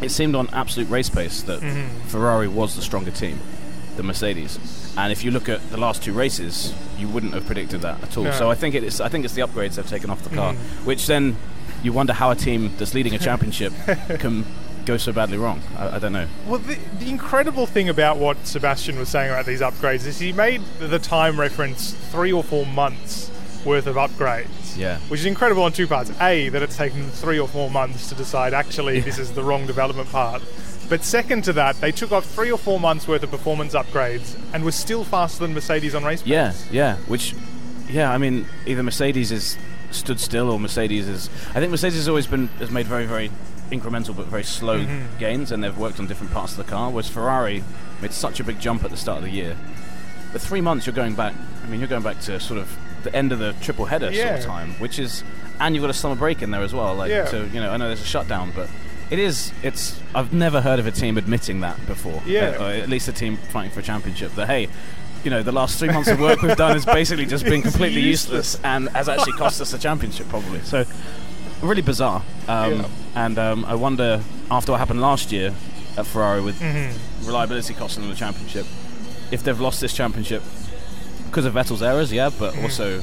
it 0.00 0.10
seemed 0.10 0.34
on 0.34 0.48
absolute 0.52 0.88
race 0.90 1.08
pace 1.08 1.42
that 1.42 1.60
Mhm. 1.60 1.86
Ferrari 2.08 2.48
was 2.48 2.74
the 2.74 2.82
stronger 2.82 3.10
team 3.12 3.38
than 3.96 4.06
Mercedes. 4.06 4.58
And 4.96 5.10
if 5.12 5.24
you 5.24 5.30
look 5.30 5.48
at 5.48 5.60
the 5.70 5.76
last 5.78 6.02
two 6.02 6.12
races, 6.12 6.74
you 6.98 7.08
wouldn't 7.08 7.32
have 7.34 7.46
predicted 7.46 7.80
that 7.82 8.02
at 8.02 8.16
all. 8.16 8.24
No. 8.24 8.32
So 8.32 8.50
I 8.50 8.54
think 8.54 8.74
it 8.74 8.84
is. 8.84 9.00
I 9.00 9.08
think 9.08 9.24
it's 9.24 9.34
the 9.34 9.42
upgrades 9.42 9.76
they've 9.76 9.88
taken 9.88 10.10
off 10.10 10.22
the 10.22 10.34
car, 10.34 10.52
Mhm. 10.52 10.84
which 10.84 11.06
then 11.06 11.36
you 11.82 11.92
wonder 11.92 12.12
how 12.12 12.30
a 12.30 12.36
team 12.36 12.70
that's 12.78 12.92
leading 12.94 13.14
a 13.14 13.18
championship 13.28 13.72
can 14.18 14.44
go 14.84 14.96
so 14.96 15.12
badly 15.12 15.38
wrong. 15.38 15.62
I, 15.78 15.96
I 15.96 15.98
don't 15.98 16.12
know. 16.12 16.26
Well, 16.46 16.58
the, 16.58 16.76
the 16.98 17.08
incredible 17.08 17.66
thing 17.66 17.88
about 17.88 18.18
what 18.18 18.46
Sebastian 18.46 18.98
was 18.98 19.08
saying 19.08 19.30
about 19.30 19.46
these 19.46 19.60
upgrades 19.60 20.04
is 20.06 20.18
he 20.18 20.32
made 20.32 20.60
the 20.78 20.98
time 20.98 21.40
reference 21.40 21.92
three 22.10 22.32
or 22.32 22.42
four 22.44 22.66
months 22.66 23.30
worth 23.64 23.86
of 23.86 23.94
upgrades. 23.96 24.76
Yeah. 24.76 24.98
Which 25.08 25.20
is 25.20 25.26
incredible 25.26 25.62
on 25.62 25.72
two 25.72 25.86
parts. 25.86 26.10
A, 26.20 26.48
that 26.50 26.62
it's 26.62 26.76
taken 26.76 27.08
three 27.10 27.38
or 27.38 27.46
four 27.48 27.70
months 27.70 28.08
to 28.08 28.14
decide 28.16 28.52
actually 28.54 29.00
this 29.00 29.18
is 29.18 29.32
the 29.32 29.42
wrong 29.42 29.66
development 29.66 30.10
part. 30.10 30.42
But 30.92 31.04
second 31.04 31.44
to 31.44 31.54
that, 31.54 31.80
they 31.80 31.90
took 31.90 32.12
off 32.12 32.26
three 32.26 32.52
or 32.52 32.58
four 32.58 32.78
months 32.78 33.08
worth 33.08 33.22
of 33.22 33.30
performance 33.30 33.72
upgrades 33.72 34.36
and 34.52 34.62
were 34.62 34.72
still 34.72 35.04
faster 35.04 35.38
than 35.42 35.54
Mercedes 35.54 35.94
on 35.94 36.04
race 36.04 36.22
Yeah, 36.26 36.50
pace. 36.50 36.66
yeah. 36.70 36.96
Yeah, 36.96 36.96
which, 37.06 37.34
yeah, 37.88 38.12
I 38.12 38.18
mean, 38.18 38.44
either 38.66 38.82
Mercedes 38.82 39.30
has 39.30 39.56
stood 39.90 40.20
still 40.20 40.50
or 40.50 40.60
Mercedes 40.60 41.08
is. 41.08 41.30
I 41.54 41.60
think 41.60 41.70
Mercedes 41.70 41.96
has 41.96 42.08
always 42.08 42.26
been 42.26 42.48
has 42.58 42.70
made 42.70 42.86
very, 42.86 43.06
very 43.06 43.30
incremental 43.70 44.14
but 44.14 44.26
very 44.26 44.44
slow 44.44 44.80
Mhm. 44.84 45.18
gains, 45.18 45.50
and 45.50 45.64
they've 45.64 45.78
worked 45.78 45.98
on 45.98 46.06
different 46.08 46.30
parts 46.30 46.52
of 46.52 46.58
the 46.58 46.64
car. 46.70 46.90
Whereas 46.90 47.08
Ferrari 47.08 47.64
made 48.02 48.12
such 48.12 48.38
a 48.38 48.44
big 48.44 48.60
jump 48.60 48.84
at 48.84 48.90
the 48.90 48.98
start 48.98 49.16
of 49.16 49.24
the 49.24 49.30
year. 49.30 49.56
But 50.30 50.42
three 50.42 50.60
months, 50.60 50.84
you're 50.86 50.94
going 50.94 51.14
back. 51.14 51.32
I 51.64 51.68
mean, 51.70 51.80
you're 51.80 51.88
going 51.88 52.02
back 52.02 52.20
to 52.28 52.38
sort 52.38 52.60
of 52.60 52.68
the 53.02 53.16
end 53.16 53.32
of 53.32 53.38
the 53.38 53.54
triple 53.62 53.86
header 53.86 54.12
sort 54.12 54.28
of 54.40 54.44
time, 54.44 54.74
which 54.78 54.98
is, 54.98 55.24
and 55.58 55.74
you've 55.74 55.80
got 55.82 55.88
a 55.90 55.94
summer 55.94 56.16
break 56.16 56.42
in 56.42 56.50
there 56.50 56.60
as 56.62 56.74
well. 56.74 56.94
Like, 56.94 57.08
Yeah. 57.10 57.24
so 57.28 57.44
you 57.50 57.60
know, 57.60 57.70
I 57.70 57.78
know 57.78 57.86
there's 57.86 58.02
a 58.02 58.04
shutdown, 58.04 58.52
but. 58.54 58.68
It 59.12 59.18
is. 59.18 59.52
It's. 59.62 60.00
I've 60.14 60.32
never 60.32 60.60
heard 60.62 60.78
of 60.78 60.86
a 60.86 60.90
team 60.90 61.18
admitting 61.18 61.60
that 61.60 61.76
before. 61.86 62.22
Yeah. 62.26 62.56
Uh, 62.58 62.62
or 62.64 62.68
at 62.72 62.88
least 62.88 63.08
a 63.08 63.12
team 63.12 63.36
fighting 63.36 63.70
for 63.70 63.80
a 63.80 63.82
championship. 63.82 64.32
That 64.36 64.46
hey, 64.46 64.68
you 65.22 65.30
know, 65.30 65.42
the 65.42 65.52
last 65.52 65.78
three 65.78 65.88
months 65.90 66.08
of 66.08 66.18
work 66.18 66.40
we've 66.42 66.56
done 66.56 66.72
has 66.72 66.86
basically 66.86 67.26
just 67.26 67.44
been 67.44 67.60
completely 67.70 68.00
useless. 68.00 68.54
useless. 68.54 68.64
and 68.64 68.88
has 68.90 69.08
actually 69.10 69.32
cost 69.34 69.60
us 69.60 69.70
the 69.72 69.78
championship 69.78 70.28
probably. 70.28 70.60
So 70.60 70.84
really 71.62 71.82
bizarre. 71.82 72.22
Um, 72.48 72.72
Yeah. 72.72 72.88
And 73.14 73.38
um, 73.38 73.64
I 73.66 73.74
wonder 73.74 74.22
after 74.50 74.72
what 74.72 74.78
happened 74.78 75.02
last 75.02 75.30
year 75.30 75.54
at 75.98 76.06
Ferrari 76.06 76.40
with 76.40 76.58
Mhm. 76.58 76.94
reliability 77.26 77.74
costing 77.74 78.02
them 78.02 78.10
the 78.10 78.16
championship, 78.16 78.66
if 79.30 79.42
they've 79.44 79.60
lost 79.60 79.80
this 79.82 79.92
championship 79.92 80.42
because 81.26 81.44
of 81.44 81.52
Vettel's 81.52 81.82
errors, 81.82 82.10
yeah, 82.12 82.30
but 82.38 82.54
Mm. 82.54 82.62
also 82.64 83.02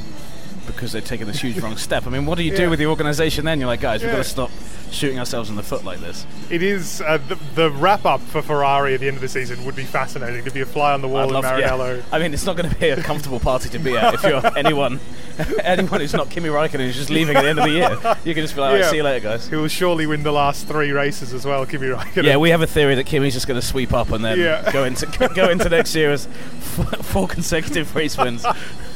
because 0.73 0.91
they've 0.91 1.03
taken 1.05 1.27
this 1.27 1.41
huge 1.41 1.57
wrong 1.59 1.77
step. 1.87 2.07
I 2.07 2.09
mean, 2.09 2.25
what 2.25 2.37
do 2.37 2.43
you 2.43 2.51
Yeah. 2.51 2.57
do 2.57 2.69
with 2.69 2.79
the 2.79 2.85
organisation 2.87 3.45
then? 3.45 3.59
You're 3.59 3.67
like, 3.67 3.81
guys, 3.81 4.01
we've 4.01 4.11
got 4.11 4.17
to 4.17 4.23
stop 4.23 4.51
shooting 4.91 5.19
ourselves 5.19 5.51
in 5.51 5.55
the 5.55 5.61
foot 5.61 5.83
like 5.85 5.99
this. 5.99 6.25
It 6.49 6.63
is 6.63 6.99
uh, 7.01 7.17
the, 7.27 7.35
the 7.53 7.69
wrap 7.71 8.05
up 8.05 8.21
for 8.21 8.41
Ferrari 8.41 8.95
at 8.95 8.99
the 9.01 9.07
end 9.07 9.17
of 9.17 9.21
the 9.21 9.27
season 9.27 9.63
would 9.65 9.75
be 9.75 9.83
fascinating 9.83 10.43
to 10.45 10.51
be 10.51 10.61
a 10.61 10.65
fly 10.65 10.93
on 10.93 11.01
the 11.01 11.07
wall 11.07 11.19
I'd 11.19 11.27
in 11.27 11.33
love- 11.33 11.59
yeah. 11.59 11.69
Maranello. 11.69 12.03
I 12.11 12.17
mean, 12.19 12.33
it's 12.33 12.45
not 12.45 12.55
going 12.57 12.69
to 12.69 12.75
be 12.75 12.89
a 12.89 13.01
comfortable 13.03 13.39
party 13.39 13.69
to 13.69 13.77
be 13.79 13.95
at 13.95 14.15
if 14.15 14.23
you're 14.23 14.41
anyone, 14.57 14.99
anyone 15.63 15.99
who's 16.01 16.13
not 16.13 16.29
Kimi 16.31 16.49
Raikkonen 16.49 16.79
who's 16.87 16.95
just 16.95 17.11
leaving 17.11 17.37
at 17.37 17.43
the 17.43 17.49
end 17.49 17.59
of 17.59 17.65
the 17.65 17.71
year. 17.71 17.89
You 18.25 18.33
can 18.33 18.43
just 18.43 18.55
be 18.55 18.61
like, 18.61 18.71
"Right, 18.73 18.79
Yeah. 18.81 18.89
see 18.89 18.95
you 18.97 19.03
later, 19.03 19.23
guys. 19.29 19.47
He 19.47 19.55
will 19.55 19.67
surely 19.67 20.07
win 20.07 20.23
the 20.23 20.31
last 20.31 20.67
three 20.67 20.91
races 20.91 21.33
as 21.33 21.45
well, 21.45 21.65
Kimi 21.67 21.87
Raikkonen. 21.87 22.23
Yeah, 22.23 22.37
we 22.37 22.49
have 22.49 22.61
a 22.63 22.67
theory 22.67 22.95
that 22.95 23.05
Kimi's 23.05 23.35
just 23.35 23.47
going 23.47 23.59
to 23.61 23.65
sweep 23.65 23.93
up 23.93 24.09
and 24.11 24.25
then 24.25 24.39
Yeah. 24.39 24.71
go 24.71 24.85
into 24.85 25.05
go 25.35 25.49
into 25.49 25.69
next 25.69 25.93
year 25.93 26.11
as 26.11 26.25
f- 26.25 27.05
four 27.05 27.27
consecutive 27.27 27.95
race 27.95 28.17
wins. 28.17 28.43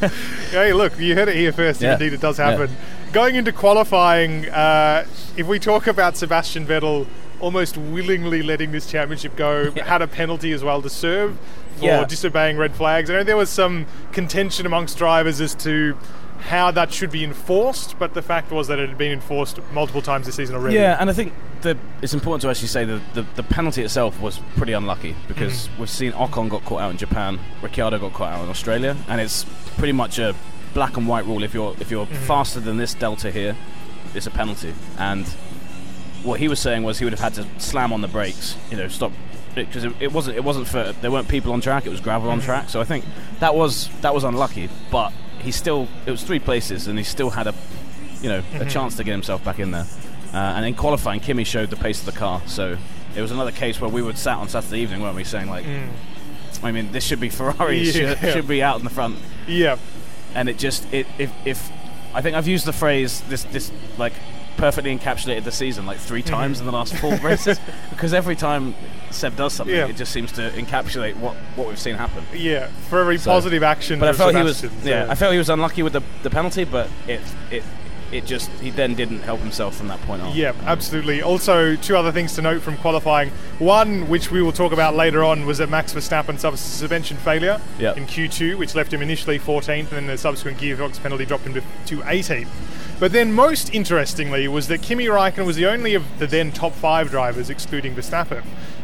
Hey, 0.51 0.73
look, 0.73 1.00
you 1.00 1.15
heard 1.15 1.29
it 1.29 1.35
here 1.35 1.51
first. 1.51 1.81
Yeah. 1.81 1.94
Indeed, 1.94 2.13
it 2.13 2.21
does 2.21 2.39
Yeah. 2.39 2.51
happen. 2.51 2.75
Going 3.11 3.35
into 3.35 3.51
qualifying, 3.51 4.50
uh, 4.50 5.05
if 5.38 5.47
we 5.47 5.59
talk 5.59 5.88
about 5.88 6.17
Sebastian 6.17 6.65
Vettel 6.65 7.05
almost 7.39 7.77
willingly 7.77 8.41
letting 8.41 8.71
this 8.71 8.85
championship 8.89 9.35
go, 9.35 9.71
Yeah. 9.75 9.85
had 9.85 10.01
a 10.01 10.07
penalty 10.07 10.51
as 10.51 10.63
well 10.63 10.81
to 10.81 10.89
serve 10.89 11.38
for 11.77 11.85
Yeah. 11.85 12.05
disobeying 12.05 12.57
red 12.57 12.75
flags. 12.75 13.09
I 13.09 13.13
know 13.13 13.23
there 13.23 13.38
was 13.38 13.50
some 13.50 13.85
contention 14.11 14.65
amongst 14.65 14.97
drivers 14.97 15.41
as 15.41 15.53
to 15.55 15.97
how 16.39 16.71
that 16.71 16.91
should 16.91 17.12
be 17.12 17.24
enforced, 17.24 17.97
but 17.97 18.13
the 18.13 18.21
fact 18.21 18.51
was 18.51 18.68
that 18.68 18.80
it 18.80 18.89
had 18.89 18.97
been 18.97 19.12
enforced 19.12 19.59
multiple 19.71 20.01
times 20.01 20.25
this 20.25 20.35
season 20.35 20.56
already. 20.56 20.75
Yeah, 20.75 20.97
and 21.00 21.09
I 21.09 21.13
think 21.13 21.33
the, 21.62 21.77
it's 22.01 22.13
important 22.13 22.41
to 22.41 22.50
actually 22.50 22.68
say 22.68 22.85
that 22.85 23.01
the, 23.13 23.25
the 23.35 23.44
penalty 23.44 23.81
itself 23.81 24.19
was 24.19 24.39
pretty 24.57 24.74
unlucky 24.74 25.15
because 25.27 25.68
mm-hmm. 25.68 25.81
we've 25.81 25.89
seen 25.89 26.12
Ocon 26.12 26.50
got 26.50 26.65
caught 26.65 26.81
out 26.81 26.91
in 26.91 26.97
Japan, 26.97 27.39
Ricciardo 27.62 28.00
got 28.00 28.13
caught 28.13 28.33
out 28.33 28.44
in 28.44 28.50
Australia, 28.50 28.95
and 29.07 29.21
it's 29.21 29.45
pretty 29.77 29.94
much 29.94 30.19
a 30.19 30.35
black 30.74 30.97
and 30.97 31.07
white 31.07 31.25
rule. 31.25 31.44
If 31.44 31.53
you're 31.53 31.75
if 31.80 31.89
you're 31.89 32.06
mm-hmm. 32.06 32.25
faster 32.25 32.59
than 32.59 32.77
this 32.77 32.94
delta 32.94 33.31
here, 33.31 33.56
it's 34.13 34.27
a 34.27 34.31
penalty. 34.31 34.74
And 34.97 35.25
what 36.24 36.39
he 36.39 36.47
was 36.47 36.59
saying 36.59 36.83
was 36.83 37.00
he 37.00 37.06
would 37.06 37.13
have 37.13 37.19
had 37.19 37.33
to 37.35 37.59
slam 37.59 37.94
on 37.94 38.01
the 38.01 38.07
brakes, 38.07 38.57
you 38.69 38.77
know, 38.77 38.88
stop 38.88 39.12
because 39.56 39.83
it, 39.83 39.94
it 40.00 40.12
wasn't 40.12 40.35
it 40.35 40.44
wasn't 40.44 40.68
for 40.68 40.91
there 41.01 41.12
weren't 41.12 41.27
people 41.27 41.53
on 41.53 41.62
track, 41.62 41.85
it 41.85 41.89
was 41.89 42.01
gravel 42.01 42.30
on 42.30 42.39
mm-hmm. 42.39 42.45
track. 42.45 42.69
So 42.69 42.81
I 42.81 42.83
think 42.83 43.06
that 43.39 43.56
was 43.56 43.89
that 44.01 44.13
was 44.13 44.24
unlucky, 44.24 44.69
but 44.91 45.13
he 45.44 45.52
still 45.52 45.88
it 46.06 46.12
was 46.12 46.23
three 46.23 46.40
places 46.40 46.88
and 46.88 46.97
he 46.97 47.04
still 47.04 47.30
had 47.30 47.47
a 47.47 47.54
you 48.21 48.30
know 48.30 48.40
a 48.40 48.42
mm-hmm. 48.42 48.68
chance 48.68 48.95
to 48.97 49.04
get 49.04 49.12
himself 49.12 49.44
back 49.44 49.59
in 49.59 49.71
there. 49.71 49.85
Uh, 50.33 50.38
and 50.56 50.66
in 50.66 50.73
qualifying, 50.73 51.19
Kimi 51.19 51.44
showed 51.44 51.69
the 51.69 51.76
pace 51.76 52.00
of 52.00 52.07
the 52.07 52.19
car, 52.19 52.42
so 52.47 52.76
it 53.16 53.21
was 53.21 53.30
another 53.30 53.52
case 53.52 53.80
where 53.80 53.90
we 53.90 54.02
would 54.02 54.18
sat 54.18 54.38
on 54.38 54.50
Saturday 54.50 54.80
evening, 54.80 55.00
weren't 55.02 55.16
we, 55.16 55.23
saying 55.23 55.47
like, 55.47 55.64
mm. 55.64 55.90
I 56.64 56.71
mean, 56.71 56.92
this 56.92 57.04
should 57.04 57.19
be 57.19 57.30
Ferrari, 57.30 57.78
Yeah. 57.83 58.16
should, 58.16 58.33
should 58.33 58.47
be 58.47 58.64
out 58.64 58.80
in 58.80 58.83
the 58.83 58.90
front, 58.90 59.19
Yeah. 59.47 59.78
and 60.33 60.50
it 60.50 60.57
just 60.57 60.92
it 60.92 61.06
if 61.19 61.31
if 61.45 61.71
I 62.16 62.21
think 62.21 62.35
I've 62.35 62.47
used 62.47 62.66
the 62.66 62.73
phrase 62.73 63.21
this 63.30 63.44
this 63.44 63.71
like 63.97 64.14
perfectly 64.57 64.97
encapsulated 64.97 65.44
the 65.44 65.52
season 65.52 65.85
like 65.85 65.97
three 65.97 66.21
mm-hmm. 66.21 66.33
times 66.33 66.59
in 66.59 66.66
the 66.66 66.71
last 66.71 66.95
four 66.95 67.16
races 67.18 67.59
because 67.90 68.14
every 68.14 68.35
time 68.35 68.76
Seb 69.13 69.35
does 69.35 69.53
something, 69.53 69.75
Yeah. 69.75 69.87
it 69.87 69.95
just 69.95 70.11
seems 70.11 70.31
to 70.33 70.49
encapsulate 70.51 71.15
what 71.17 71.35
what 71.55 71.67
we've 71.67 71.79
seen 71.79 71.95
happen. 71.95 72.23
Yeah, 72.33 72.67
for 72.89 72.99
every 72.99 73.17
So- 73.17 73.31
positive 73.31 73.63
action. 73.63 73.99
But 73.99 74.09
I 74.09 74.13
felt 74.13 74.35
he 74.35 74.41
was 74.43 74.65
yeah, 74.83 75.07
I 75.09 75.15
felt 75.15 75.31
he 75.31 75.37
was 75.37 75.49
unlucky 75.49 75.83
with 75.83 75.93
the 75.93 76.01
the 76.23 76.29
penalty, 76.29 76.63
but 76.63 76.87
it 77.07 77.21
it 77.51 77.63
it 78.11 78.25
just 78.27 78.51
he 78.61 78.69
then 78.69 78.93
didn't 78.93 79.21
help 79.21 79.39
himself 79.39 79.75
from 79.75 79.87
that 79.87 79.99
point 80.03 80.21
on. 80.21 80.35
Yeah, 80.35 80.51
absolutely. 80.67 81.23
Also, 81.23 81.75
two 81.75 81.97
other 81.97 82.11
things 82.11 82.33
to 82.35 82.43
note 82.43 82.61
from 82.61 82.77
qualifying. 82.77 83.31
One, 83.57 84.07
which 84.07 84.29
we 84.29 84.39
will 84.43 84.51
talk 84.51 84.71
about 84.71 84.95
later 84.95 85.23
on, 85.23 85.47
was 85.47 85.57
that 85.57 85.67
Max 85.69 85.93
Verstappen 85.93 86.37
suffered 86.37 86.59
suspension 86.59 87.17
failure 87.17 87.59
Yeah. 87.79 87.95
in 87.95 88.05
Q2, 88.05 88.55
which 88.55 88.75
left 88.75 88.93
him 88.93 89.01
initially 89.01 89.39
14th, 89.39 89.87
and 89.91 89.97
then 89.97 90.05
the 90.05 90.17
subsequent 90.19 90.59
gearbox 90.59 91.01
penalty 91.01 91.25
dropped 91.25 91.45
him 91.47 91.55
to, 91.55 91.61
to 91.87 92.03
18th. 92.03 92.49
But 92.99 93.13
then, 93.13 93.33
most 93.33 93.73
interestingly, 93.73 94.47
was 94.47 94.67
that 94.67 94.83
Kimi 94.83 95.05
Raikkonen 95.07 95.47
was 95.47 95.55
the 95.55 95.65
only 95.65 95.95
of 95.95 96.03
the 96.19 96.27
then 96.27 96.51
top 96.51 96.75
five 96.75 97.09
drivers, 97.09 97.49
excluding 97.49 97.95
Verstappen, 97.95 98.43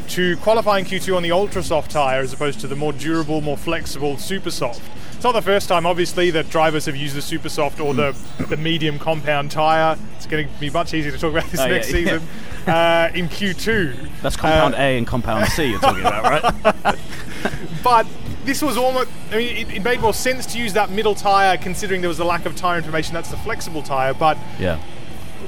to 0.09 0.37
qualify 0.37 0.79
in 0.79 0.85
Q2 0.85 1.15
on 1.15 1.23
the 1.23 1.31
ultra 1.31 1.61
soft 1.63 1.91
tyre 1.91 2.21
as 2.21 2.33
opposed 2.33 2.59
to 2.61 2.67
the 2.67 2.75
more 2.75 2.93
durable, 2.93 3.41
more 3.41 3.57
flexible 3.57 4.17
super 4.17 4.51
soft. 4.51 4.81
It's 5.15 5.23
not 5.23 5.33
the 5.33 5.41
first 5.41 5.67
time, 5.67 5.85
obviously, 5.85 6.31
that 6.31 6.49
drivers 6.49 6.85
have 6.85 6.95
used 6.95 7.13
the 7.15 7.21
super 7.21 7.49
soft 7.49 7.79
or 7.81 7.93
the, 7.93 8.15
the 8.47 8.55
medium 8.55 8.97
compound 8.99 9.51
tyre. 9.51 9.97
It's 10.15 10.25
going 10.25 10.47
to 10.47 10.59
be 10.59 10.69
much 10.69 10.93
easier 10.93 11.11
to 11.11 11.17
talk 11.17 11.31
about 11.31 11.49
this 11.51 11.59
Oh, 11.59 11.67
next 11.67 11.87
yeah. 11.91 11.93
season. 11.95 12.21
Uh, 12.67 13.09
in 13.15 13.27
Q2. 13.29 14.09
That's 14.21 14.35
compound 14.35 14.75
Uh, 14.75 14.79
A 14.79 14.97
and 14.97 15.07
compound 15.07 15.47
C 15.47 15.71
you're 15.71 15.79
talking 15.79 16.01
about, 16.01 16.23
right? 16.83 16.95
But 17.83 18.05
this 18.43 18.61
was 18.61 18.77
almost, 18.77 19.09
I 19.31 19.37
mean, 19.37 19.55
it, 19.57 19.75
it 19.77 19.83
made 19.83 20.01
more 20.01 20.13
sense 20.13 20.45
to 20.47 20.59
use 20.59 20.73
that 20.73 20.91
middle 20.91 21.15
tyre 21.15 21.57
considering 21.57 22.01
there 22.01 22.09
was 22.09 22.19
a 22.19 22.25
lack 22.25 22.45
of 22.45 22.55
tyre 22.55 22.77
information. 22.77 23.13
That's 23.15 23.31
the 23.31 23.37
flexible 23.37 23.81
tyre. 23.81 24.13
But 24.13 24.37
yeah. 24.59 24.79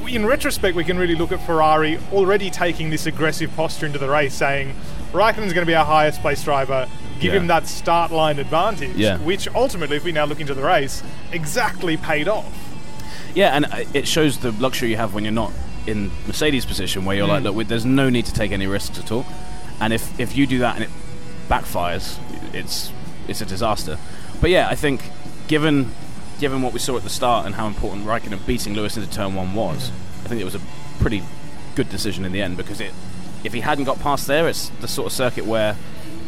In 0.08 0.26
retrospect, 0.26 0.76
we 0.76 0.84
can 0.84 0.98
really 0.98 1.16
look 1.16 1.32
at 1.32 1.46
Ferrari 1.46 1.98
already 2.12 2.50
taking 2.50 2.90
this 2.90 3.06
aggressive 3.06 3.54
posture 3.56 3.86
into 3.86 4.00
the 4.00 4.10
race, 4.10 4.34
saying 4.34 4.74
Raikkonen's 5.12 5.54
going 5.54 5.66
to 5.66 5.66
be 5.66 5.76
our 5.76 5.86
highest 5.86 6.22
place 6.22 6.44
driver. 6.44 6.88
Give 7.20 7.34
Yeah. 7.34 7.40
him 7.42 7.48
that 7.48 7.68
start 7.68 8.12
line 8.12 8.40
advantage, 8.40 8.96
Yeah. 8.96 9.18
which 9.18 9.48
ultimately, 9.54 9.98
if 9.98 10.04
we 10.04 10.12
now 10.12 10.26
look 10.26 10.40
into 10.40 10.54
the 10.54 10.64
race, 10.64 11.04
exactly 11.32 11.98
paid 11.98 12.28
off. 12.28 12.52
Yeah, 13.36 13.56
and 13.56 13.66
uh, 13.66 13.84
it 13.94 14.08
shows 14.08 14.38
the 14.40 14.52
luxury 14.54 14.90
you 14.90 14.98
have 14.98 15.14
when 15.14 15.24
you're 15.24 15.34
not 15.34 15.52
in 15.88 16.12
Mercedes' 16.28 16.66
position, 16.66 17.06
where 17.06 17.16
you're 17.16 17.28
like, 17.28 17.44
look, 17.44 17.68
there's 17.68 17.86
no 17.86 18.10
need 18.10 18.26
to 18.26 18.34
take 18.34 18.52
any 18.52 18.68
risks 18.68 18.98
at 19.00 19.12
all. 19.12 19.26
And 19.80 19.94
if, 19.94 20.20
if 20.20 20.36
you 20.36 20.46
do 20.48 20.60
that 20.60 20.76
and 20.76 20.84
it 20.86 20.90
backfires, 21.50 22.18
it's 22.54 22.92
it's 23.28 23.40
a 23.42 23.46
disaster. 23.46 23.98
But 24.42 24.50
yeah, 24.50 24.68
I 24.68 24.76
think 24.76 25.02
given 25.48 25.92
given 26.42 26.64
what 26.64 26.74
we 26.74 26.80
saw 26.80 26.98
at 26.98 27.04
the 27.04 27.10
start 27.10 27.46
and 27.46 27.54
how 27.54 27.68
important 27.68 28.06
Raikkonen 28.06 28.46
beating 28.48 28.74
Lewis 28.74 28.98
into 28.98 29.10
turn 29.10 29.36
one 29.36 29.54
was, 29.54 29.92
I 30.26 30.28
think 30.28 30.42
it 30.42 30.44
was 30.44 30.56
a 30.56 30.62
pretty 31.00 31.24
good 31.76 31.88
decision 31.88 32.26
in 32.26 32.32
the 32.32 32.42
end 32.42 32.58
because 32.58 32.82
it 32.82 32.92
if 33.44 33.54
he 33.54 33.62
hadn't 33.62 33.86
got 33.86 34.00
past 34.00 34.28
there, 34.28 34.50
it's 34.50 34.70
the 34.82 34.88
sort 34.88 35.06
of 35.08 35.14
circuit 35.14 35.46
where 35.46 35.78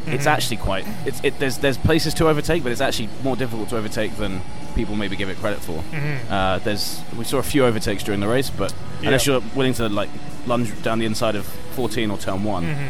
it's 0.06 0.26
mhm. 0.26 0.32
actually 0.32 0.58
quite 0.58 0.86
it's 1.06 1.20
it, 1.24 1.38
there's 1.40 1.58
there's 1.58 1.78
places 1.78 2.14
to 2.16 2.30
overtake, 2.30 2.62
but 2.62 2.72
it's 2.72 2.80
actually 2.80 3.10
more 3.24 3.36
difficult 3.36 3.70
to 3.70 3.78
overtake 3.78 4.16
than 4.18 4.42
people 4.76 4.96
maybe 4.96 5.16
give 5.16 5.30
it 5.30 5.38
credit 5.38 5.60
for. 5.60 5.84
Mhm. 5.92 6.32
Uh, 6.32 6.60
there's 6.60 7.02
we 7.18 7.24
saw 7.24 7.40
a 7.40 7.44
few 7.44 7.66
overtakes 7.66 8.04
during 8.04 8.20
the 8.20 8.28
race, 8.28 8.52
but 8.52 8.74
unless 9.02 9.26
you're 9.26 9.42
willing 9.56 9.74
to 9.74 9.90
like 9.90 10.10
lunge 10.46 10.80
down 10.84 11.00
the 11.00 11.06
inside 11.06 11.36
of 11.36 11.46
14 11.76 12.12
or 12.12 12.18
turn 12.20 12.44
one 12.44 12.66
mhm. 12.66 12.90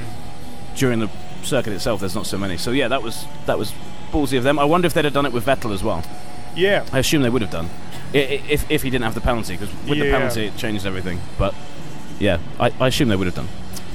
during 0.75 0.99
the 0.99 1.09
circuit 1.43 1.71
itself, 1.71 2.01
there's 2.01 2.15
not 2.15 2.25
so 2.25 2.37
many. 2.37 2.57
So 2.57 2.71
yeah, 2.71 2.89
that 2.89 3.01
was 3.01 3.25
that 3.45 3.57
was 3.57 3.71
ballsy 4.11 4.37
of 4.37 4.43
them. 4.43 4.59
I 4.59 4.65
wonder 4.65 4.87
if 4.87 4.93
they'd 4.93 5.05
have 5.05 5.13
done 5.13 5.25
it 5.25 5.31
with 5.31 5.45
Vettel 5.45 5.73
as 5.73 5.83
well. 5.83 6.03
Yeah, 6.55 6.85
I 6.91 6.99
assume 6.99 7.21
they 7.21 7.29
would 7.29 7.41
have 7.41 7.51
done 7.51 7.69
I- 8.13 8.17
i- 8.17 8.41
if 8.49 8.69
if 8.69 8.83
he 8.83 8.89
didn't 8.89 9.05
have 9.05 9.15
the 9.15 9.21
penalty, 9.21 9.53
because 9.57 9.73
with 9.87 9.99
the 9.99 10.05
Yeah. 10.05 10.17
penalty 10.17 10.45
it 10.45 10.57
changed 10.57 10.85
everything. 10.85 11.19
But 11.37 11.53
yeah, 12.19 12.37
I, 12.59 12.71
I 12.79 12.87
assume 12.87 13.09
they 13.09 13.15
would 13.15 13.27
have 13.27 13.35
done. 13.35 13.47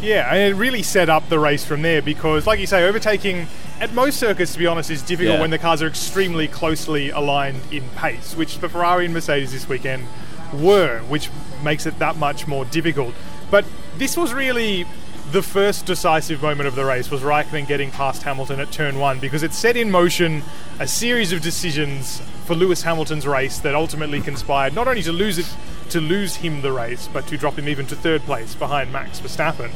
Yeah, 0.03 0.33
and 0.33 0.39
it 0.53 0.57
really 0.57 0.83
set 0.83 1.09
up 1.09 1.29
the 1.29 1.39
race 1.41 1.65
from 1.65 1.83
there 1.83 2.01
because, 2.03 2.47
like 2.47 2.61
you 2.61 2.67
say, 2.69 2.85
overtaking 2.87 3.49
at 3.81 3.93
most 3.95 4.19
circuits, 4.21 4.53
to 4.53 4.59
be 4.59 4.67
honest, 4.67 4.91
is 4.91 5.03
difficult 5.03 5.37
Yeah. 5.37 5.41
when 5.41 5.51
the 5.51 5.59
cars 5.59 5.83
are 5.83 5.89
extremely 5.89 6.47
closely 6.47 7.11
aligned 7.11 7.61
in 7.73 7.83
pace, 7.97 8.35
which 8.37 8.59
the 8.61 8.69
Ferrari 8.69 9.07
and 9.07 9.15
Mercedes 9.15 9.51
this 9.53 9.69
weekend 9.69 10.05
were, 10.53 11.01
which 11.09 11.31
makes 11.65 11.85
it 11.87 11.99
that 11.99 12.17
much 12.17 12.47
more 12.47 12.65
difficult. 12.65 13.13
But 13.51 13.65
this 13.99 14.17
was 14.17 14.33
really 14.33 14.87
the 15.33 15.43
first 15.43 15.85
decisive 15.85 16.41
moment 16.41 16.67
of 16.67 16.75
the 16.75 16.85
race 16.85 17.11
was 17.11 17.21
Raikkonen 17.21 17.67
getting 17.67 17.91
past 17.91 18.23
Hamilton 18.23 18.61
at 18.61 18.73
turn 18.73 18.99
one 18.99 19.19
because 19.19 19.43
it 19.43 19.53
set 19.53 19.77
in 19.77 19.91
motion 19.91 20.43
a 20.79 20.89
series 20.89 21.33
of 21.33 21.43
decisions 21.43 22.23
for 22.47 22.55
Lewis 22.55 22.81
Hamilton's 22.83 23.27
race 23.27 23.59
that 23.59 23.75
ultimately 23.75 24.23
conspired 24.23 24.75
not 24.75 24.89
only 24.89 25.03
to 25.03 25.13
lose 25.13 25.39
it 25.39 25.55
to 25.91 26.01
lose 26.01 26.37
him 26.37 26.63
the 26.63 26.73
race, 26.73 27.09
but 27.13 27.27
to 27.27 27.37
drop 27.37 27.59
him 27.59 27.69
even 27.69 27.87
to 27.87 27.97
third 27.97 28.23
place 28.23 28.55
behind 28.55 28.91
Max 28.91 29.21
Verstappen. 29.21 29.71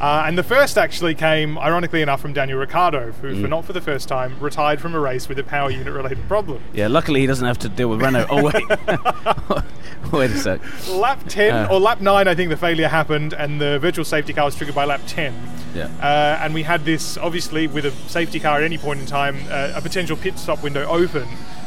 Uh, 0.00 0.24
and 0.26 0.36
the 0.36 0.42
first 0.42 0.76
actually 0.76 1.14
came, 1.14 1.56
ironically 1.58 2.02
enough, 2.02 2.20
from 2.20 2.32
Daniel 2.34 2.58
Ricciardo, 2.58 3.12
who, 3.12 3.40
for 3.40 3.48
not 3.48 3.64
for 3.64 3.72
the 3.72 3.80
first 3.80 4.08
time, 4.08 4.38
retired 4.40 4.80
from 4.80 4.94
a 4.94 5.00
race 5.00 5.26
with 5.28 5.38
a 5.38 5.42
power 5.42 5.70
unit 5.70 5.92
related 5.92 6.18
problem. 6.28 6.62
Yeah, 6.74 6.88
luckily 6.88 7.20
he 7.20 7.26
doesn't 7.26 7.46
have 7.46 7.58
to 7.60 7.68
deal 7.70 7.88
with 7.88 8.02
Renault. 8.02 8.26
Oh 8.28 8.42
wait, 8.42 8.54
wait 10.12 10.30
a 10.30 10.36
sec. 10.38 10.60
Lap 10.88 11.22
10, 11.28 11.54
Uh. 11.54 11.68
or 11.70 11.80
lap 11.80 12.00
9, 12.00 12.28
I 12.28 12.34
think 12.34 12.50
the 12.50 12.56
failure 12.56 12.88
happened, 12.88 13.32
and 13.32 13.60
the 13.60 13.78
virtual 13.78 14.04
safety 14.04 14.32
car 14.32 14.44
was 14.44 14.54
triggered 14.56 14.74
by 14.74 14.84
lap 14.84 15.00
10. 15.06 15.34
Yeah. 15.74 15.84
Uh, 16.00 16.38
and 16.42 16.52
we 16.54 16.62
had 16.62 16.84
this, 16.84 17.16
obviously, 17.16 17.66
with 17.66 17.86
a 17.86 17.90
safety 18.08 18.38
car 18.40 18.58
at 18.58 18.64
any 18.64 18.78
point 18.78 19.00
in 19.00 19.06
time, 19.06 19.38
uh, 19.50 19.72
a 19.74 19.80
potential 19.80 20.16
pit 20.16 20.38
stop 20.38 20.62
window 20.62 20.86
open. 20.88 21.26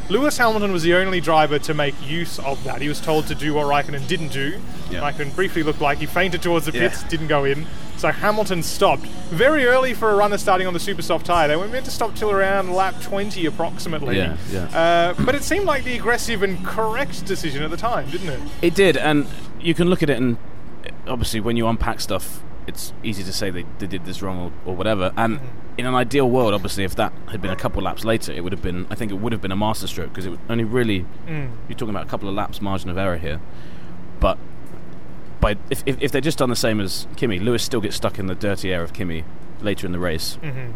Lewis 0.10 0.38
Hamilton 0.40 0.72
was 0.72 0.82
the 0.84 0.96
only 0.96 1.22
driver 1.22 1.60
to 1.60 1.74
make 1.76 1.94
use 2.08 2.40
of 2.40 2.64
that. 2.64 2.82
He 2.82 2.88
was 2.90 3.00
told 3.00 3.28
to 3.28 3.36
do 3.36 3.54
what 3.54 3.66
Raikkonen 3.68 4.08
didn't 4.08 4.30
do. 4.30 4.60
Yeah. 4.90 5.02
Raikkonen 5.02 5.36
briefly 5.36 5.62
looked 5.62 5.82
like 5.82 6.00
he 6.00 6.08
feinted 6.08 6.42
towards 6.42 6.66
the 6.66 6.72
Yeah. 6.72 6.90
pits, 6.90 7.04
didn't 7.04 7.28
go 7.28 7.44
in. 7.46 7.68
So 8.00 8.14
Hamilton 8.14 8.64
stopped 8.64 9.06
very 9.30 9.66
early 9.66 9.94
for 9.94 10.10
a 10.12 10.16
runner 10.16 10.38
starting 10.38 10.66
on 10.66 10.74
the 10.74 10.80
super 10.80 11.02
soft 11.02 11.26
tyre. 11.26 11.50
They 11.50 11.58
weren't 11.58 11.74
meant 11.74 11.84
to 11.84 11.92
stop 11.92 12.16
till 12.16 12.32
around 12.32 12.74
lap 12.74 12.96
20 13.02 13.46
approximately. 13.46 14.16
Yeah, 14.16 14.38
yeah. 14.50 15.14
Uh, 15.18 15.26
but 15.26 15.36
it 15.36 15.44
seemed 15.44 15.66
like 15.66 15.84
the 15.84 15.98
aggressive 15.98 16.42
and 16.42 16.66
correct 16.66 17.26
decision 17.26 17.62
at 17.62 17.72
the 17.72 17.78
time, 17.78 18.10
didn't 18.10 18.30
it? 18.30 18.40
It 18.62 18.74
did, 18.74 18.96
and 18.96 19.28
you 19.60 19.74
can 19.74 19.90
look 19.90 20.02
at 20.02 20.10
it, 20.10 20.18
and 20.18 20.38
obviously, 21.08 21.42
when 21.42 21.58
you 21.58 21.68
unpack 21.68 22.00
stuff, 22.00 22.42
it's 22.68 22.94
easy 23.04 23.22
to 23.22 23.34
say 23.34 23.50
they, 23.50 23.66
they 23.80 23.88
did 23.88 24.06
this 24.06 24.22
wrong 24.22 24.54
or, 24.66 24.72
or 24.72 24.76
whatever. 24.78 25.12
And 25.18 25.42
in 25.78 25.86
an 25.86 25.94
ideal 25.94 26.30
world, 26.30 26.54
obviously, 26.54 26.86
if 26.86 26.96
that 26.96 27.12
had 27.28 27.42
been 27.42 27.52
a 27.52 27.58
couple 27.58 27.80
of 27.80 27.84
laps 27.84 28.06
later, 28.06 28.32
it 28.32 28.46
would 28.46 28.54
have 28.54 28.62
been. 28.62 28.88
I 28.90 28.96
think 28.96 29.12
it 29.12 29.16
would 29.16 29.34
have 29.34 29.42
been 29.42 29.52
a 29.52 29.58
masterstroke 29.58 30.08
because 30.10 30.26
it 30.26 30.30
was 30.30 30.40
only 30.50 30.64
really. 30.64 31.06
You're 31.28 31.78
talking 31.78 31.90
about 31.90 32.08
a 32.08 32.10
couple 32.10 32.30
of 32.30 32.36
laps 32.36 32.62
margin 32.62 32.90
of 32.90 32.98
error 32.98 33.18
here. 33.18 33.42
By, 35.42 35.58
if, 35.70 35.84
if, 35.86 35.98
if 36.02 36.12
they'd 36.12 36.24
just 36.24 36.38
done 36.38 36.50
the 36.50 36.56
same 36.56 36.82
as 36.82 37.08
Kimi, 37.16 37.40
Lewis 37.40 37.64
still 37.64 37.82
gets 37.82 37.96
stuck 37.96 38.20
in 38.20 38.28
the 38.28 38.36
dirty 38.36 38.74
air 38.74 38.84
of 38.84 38.94
Kimi 38.94 39.24
later 39.62 39.86
in 39.86 39.94
the 39.94 40.00
race. 40.00 40.38
Mm-hmm. 40.42 40.72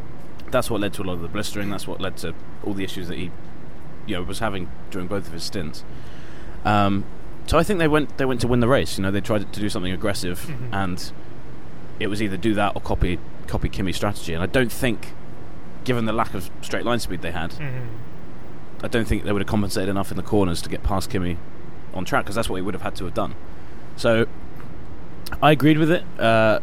That's 0.51 0.70
what 0.70 0.79
led 0.79 0.93
to 0.93 1.01
a 1.01 1.05
lot 1.05 1.13
of 1.13 1.22
the 1.22 1.27
blistering. 1.27 1.70
That's 1.70 1.88
what 1.88 2.00
led 2.00 2.17
to 2.17 2.34
all 2.63 2.74
the 2.74 2.84
issues 2.84 3.08
that 3.08 3.17
he, 3.17 3.32
you 4.05 4.15
know, 4.15 4.24
was 4.24 4.39
having 4.39 4.70
during 4.91 5.08
both 5.08 5.27
of 5.27 5.34
his 5.34 5.43
stints. 5.43 5.84
Um, 6.63 7.05
so 7.48 7.58
I 7.58 7.63
think 7.63 7.79
they 7.79 7.88
went 7.88 8.17
they 8.17 8.25
went 8.25 8.39
to 8.41 8.48
win 8.48 8.60
the 8.60 8.67
race. 8.67 8.98
You 8.98 9.03
know, 9.03 9.12
they 9.12 9.20
tried 9.20 9.51
to 9.51 9.60
do 9.60 9.67
something 9.67 9.91
aggressive, 9.91 10.41
mm-hmm. 10.41 10.74
and 10.74 11.12
it 12.00 12.08
was 12.08 12.22
either 12.22 12.38
do 12.38 12.53
that 12.53 12.75
or 12.75 12.82
copy 12.82 13.20
copy 13.48 13.67
Kimi's 13.67 13.96
strategy. 13.96 14.34
And 14.34 14.41
I 14.41 14.46
don't 14.46 14.72
think, 14.72 15.13
given 15.84 16.05
the 16.05 16.13
lack 16.13 16.34
of 16.34 16.50
straight 16.62 16.86
line 16.86 17.00
speed 17.00 17.22
they 17.22 17.32
had, 17.32 17.51
mm-hmm. 17.51 17.88
I 18.84 18.88
don't 18.88 19.08
think 19.08 19.24
they 19.24 19.32
would 19.32 19.41
have 19.41 19.50
compensated 19.50 19.89
enough 19.89 20.12
in 20.12 20.17
the 20.17 20.24
corners 20.24 20.62
to 20.62 20.70
get 20.70 20.84
past 20.84 21.10
Kimi 21.10 21.38
on 21.93 22.05
track 22.05 22.25
because 22.25 22.36
that's 22.36 22.50
what 22.50 22.58
he 22.58 22.62
would 22.62 22.74
have 22.74 22.84
had 22.84 22.96
to 22.98 23.05
have 23.05 23.13
done. 23.13 23.36
So 23.98 24.27
I 25.42 25.51
agreed 25.51 25.77
with 25.77 25.92
it. 25.92 26.03
Uh, 26.20 26.60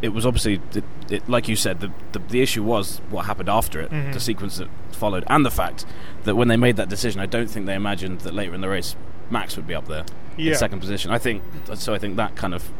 it 0.00 0.10
was 0.10 0.24
obviously, 0.24 0.60
it, 0.74 0.84
it, 1.10 1.28
like 1.28 1.48
you 1.48 1.56
said, 1.56 1.80
the, 1.80 1.90
the 2.12 2.20
the 2.20 2.40
issue 2.40 2.62
was 2.62 3.00
what 3.10 3.26
happened 3.26 3.48
after 3.48 3.80
it, 3.80 3.90
the 4.12 4.20
sequence 4.20 4.58
that 4.58 4.68
followed, 4.92 5.24
and 5.26 5.44
the 5.44 5.50
fact 5.50 5.84
that 6.24 6.36
when 6.36 6.48
they 6.48 6.56
made 6.56 6.76
that 6.76 6.88
decision, 6.88 7.20
I 7.20 7.26
don't 7.26 7.48
think 7.50 7.66
they 7.66 7.74
imagined 7.74 8.20
that 8.20 8.32
later 8.34 8.54
in 8.54 8.60
the 8.60 8.68
race 8.68 8.94
Max 9.30 9.56
would 9.56 9.66
be 9.66 9.74
up 9.74 9.88
there 9.88 10.04
Yeah. 10.36 10.52
in 10.52 10.58
second 10.58 10.80
position. 10.80 11.10
I 11.10 11.18
think 11.18 11.42
so. 11.74 11.92
I 11.94 11.98
think 11.98 12.16
that 12.16 12.36
kind 12.36 12.54
of, 12.54 12.70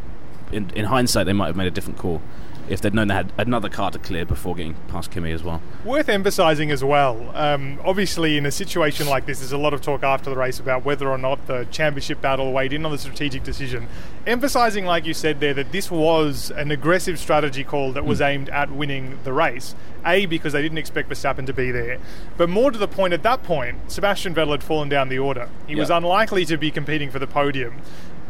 in, 0.52 0.70
in 0.70 0.84
hindsight, 0.87 1.26
they 1.26 1.32
might 1.32 1.48
have 1.48 1.56
made 1.56 1.66
a 1.66 1.70
different 1.72 1.98
call 1.98 2.22
if 2.68 2.80
they'd 2.80 2.94
known 2.94 3.08
they 3.08 3.14
had 3.14 3.32
another 3.38 3.68
car 3.68 3.90
to 3.90 3.98
clear 3.98 4.25
before 4.25 4.54
getting 4.54 4.75
past 4.88 5.10
Kimi 5.10 5.32
as 5.32 5.42
well. 5.42 5.62
Worth 5.84 6.08
emphasising 6.08 6.70
as 6.70 6.84
well. 6.84 7.30
Um, 7.34 7.78
obviously, 7.84 8.37
in 8.37 8.46
a 8.46 8.50
situation 8.50 9.06
like 9.06 9.26
this, 9.26 9.40
there's 9.40 9.52
a 9.52 9.58
lot 9.58 9.75
of 9.75 9.82
talk 9.82 10.02
after 10.02 10.30
the 10.30 10.37
race 10.37 10.58
about 10.58 10.84
whether 10.84 11.08
or 11.08 11.18
not 11.18 11.46
the 11.46 11.66
championship 11.70 12.20
battle 12.20 12.52
weighed 12.52 12.72
in 12.72 12.84
on 12.84 12.92
the 12.92 12.98
strategic 12.98 13.44
decision. 13.44 13.88
Emphasising, 14.26 14.84
like 14.84 15.06
you 15.06 15.14
said 15.14 15.40
there, 15.40 15.54
that 15.54 15.72
this 15.72 15.90
was 15.90 16.50
an 16.52 16.70
aggressive 16.70 17.18
strategy 17.18 17.64
call 17.64 17.92
that 17.92 18.04
was 18.04 18.20
aimed 18.20 18.48
at 18.50 18.70
winning 18.70 19.18
the 19.25 19.32
race. 19.32 19.75
A, 20.06 20.26
because 20.26 20.52
they 20.52 20.62
didn't 20.62 20.78
expect 20.78 21.08
Verstappen 21.08 21.46
to 21.46 21.52
be 21.52 21.70
there. 21.70 21.98
But 22.37 22.48
more 22.48 22.70
to 22.70 22.78
the 22.78 22.88
point, 22.88 23.12
at 23.12 23.22
that 23.25 23.42
point, 23.42 23.90
Sebastian 23.90 24.34
Vettel 24.34 24.52
had 24.52 24.62
fallen 24.62 24.88
down 24.88 25.08
the 25.08 25.18
order. 25.18 25.48
He 25.66 25.75
was 25.75 25.90
unlikely 25.90 26.44
to 26.46 26.56
be 26.56 26.70
competing 26.70 27.10
for 27.10 27.18
the 27.18 27.26
podium. 27.26 27.82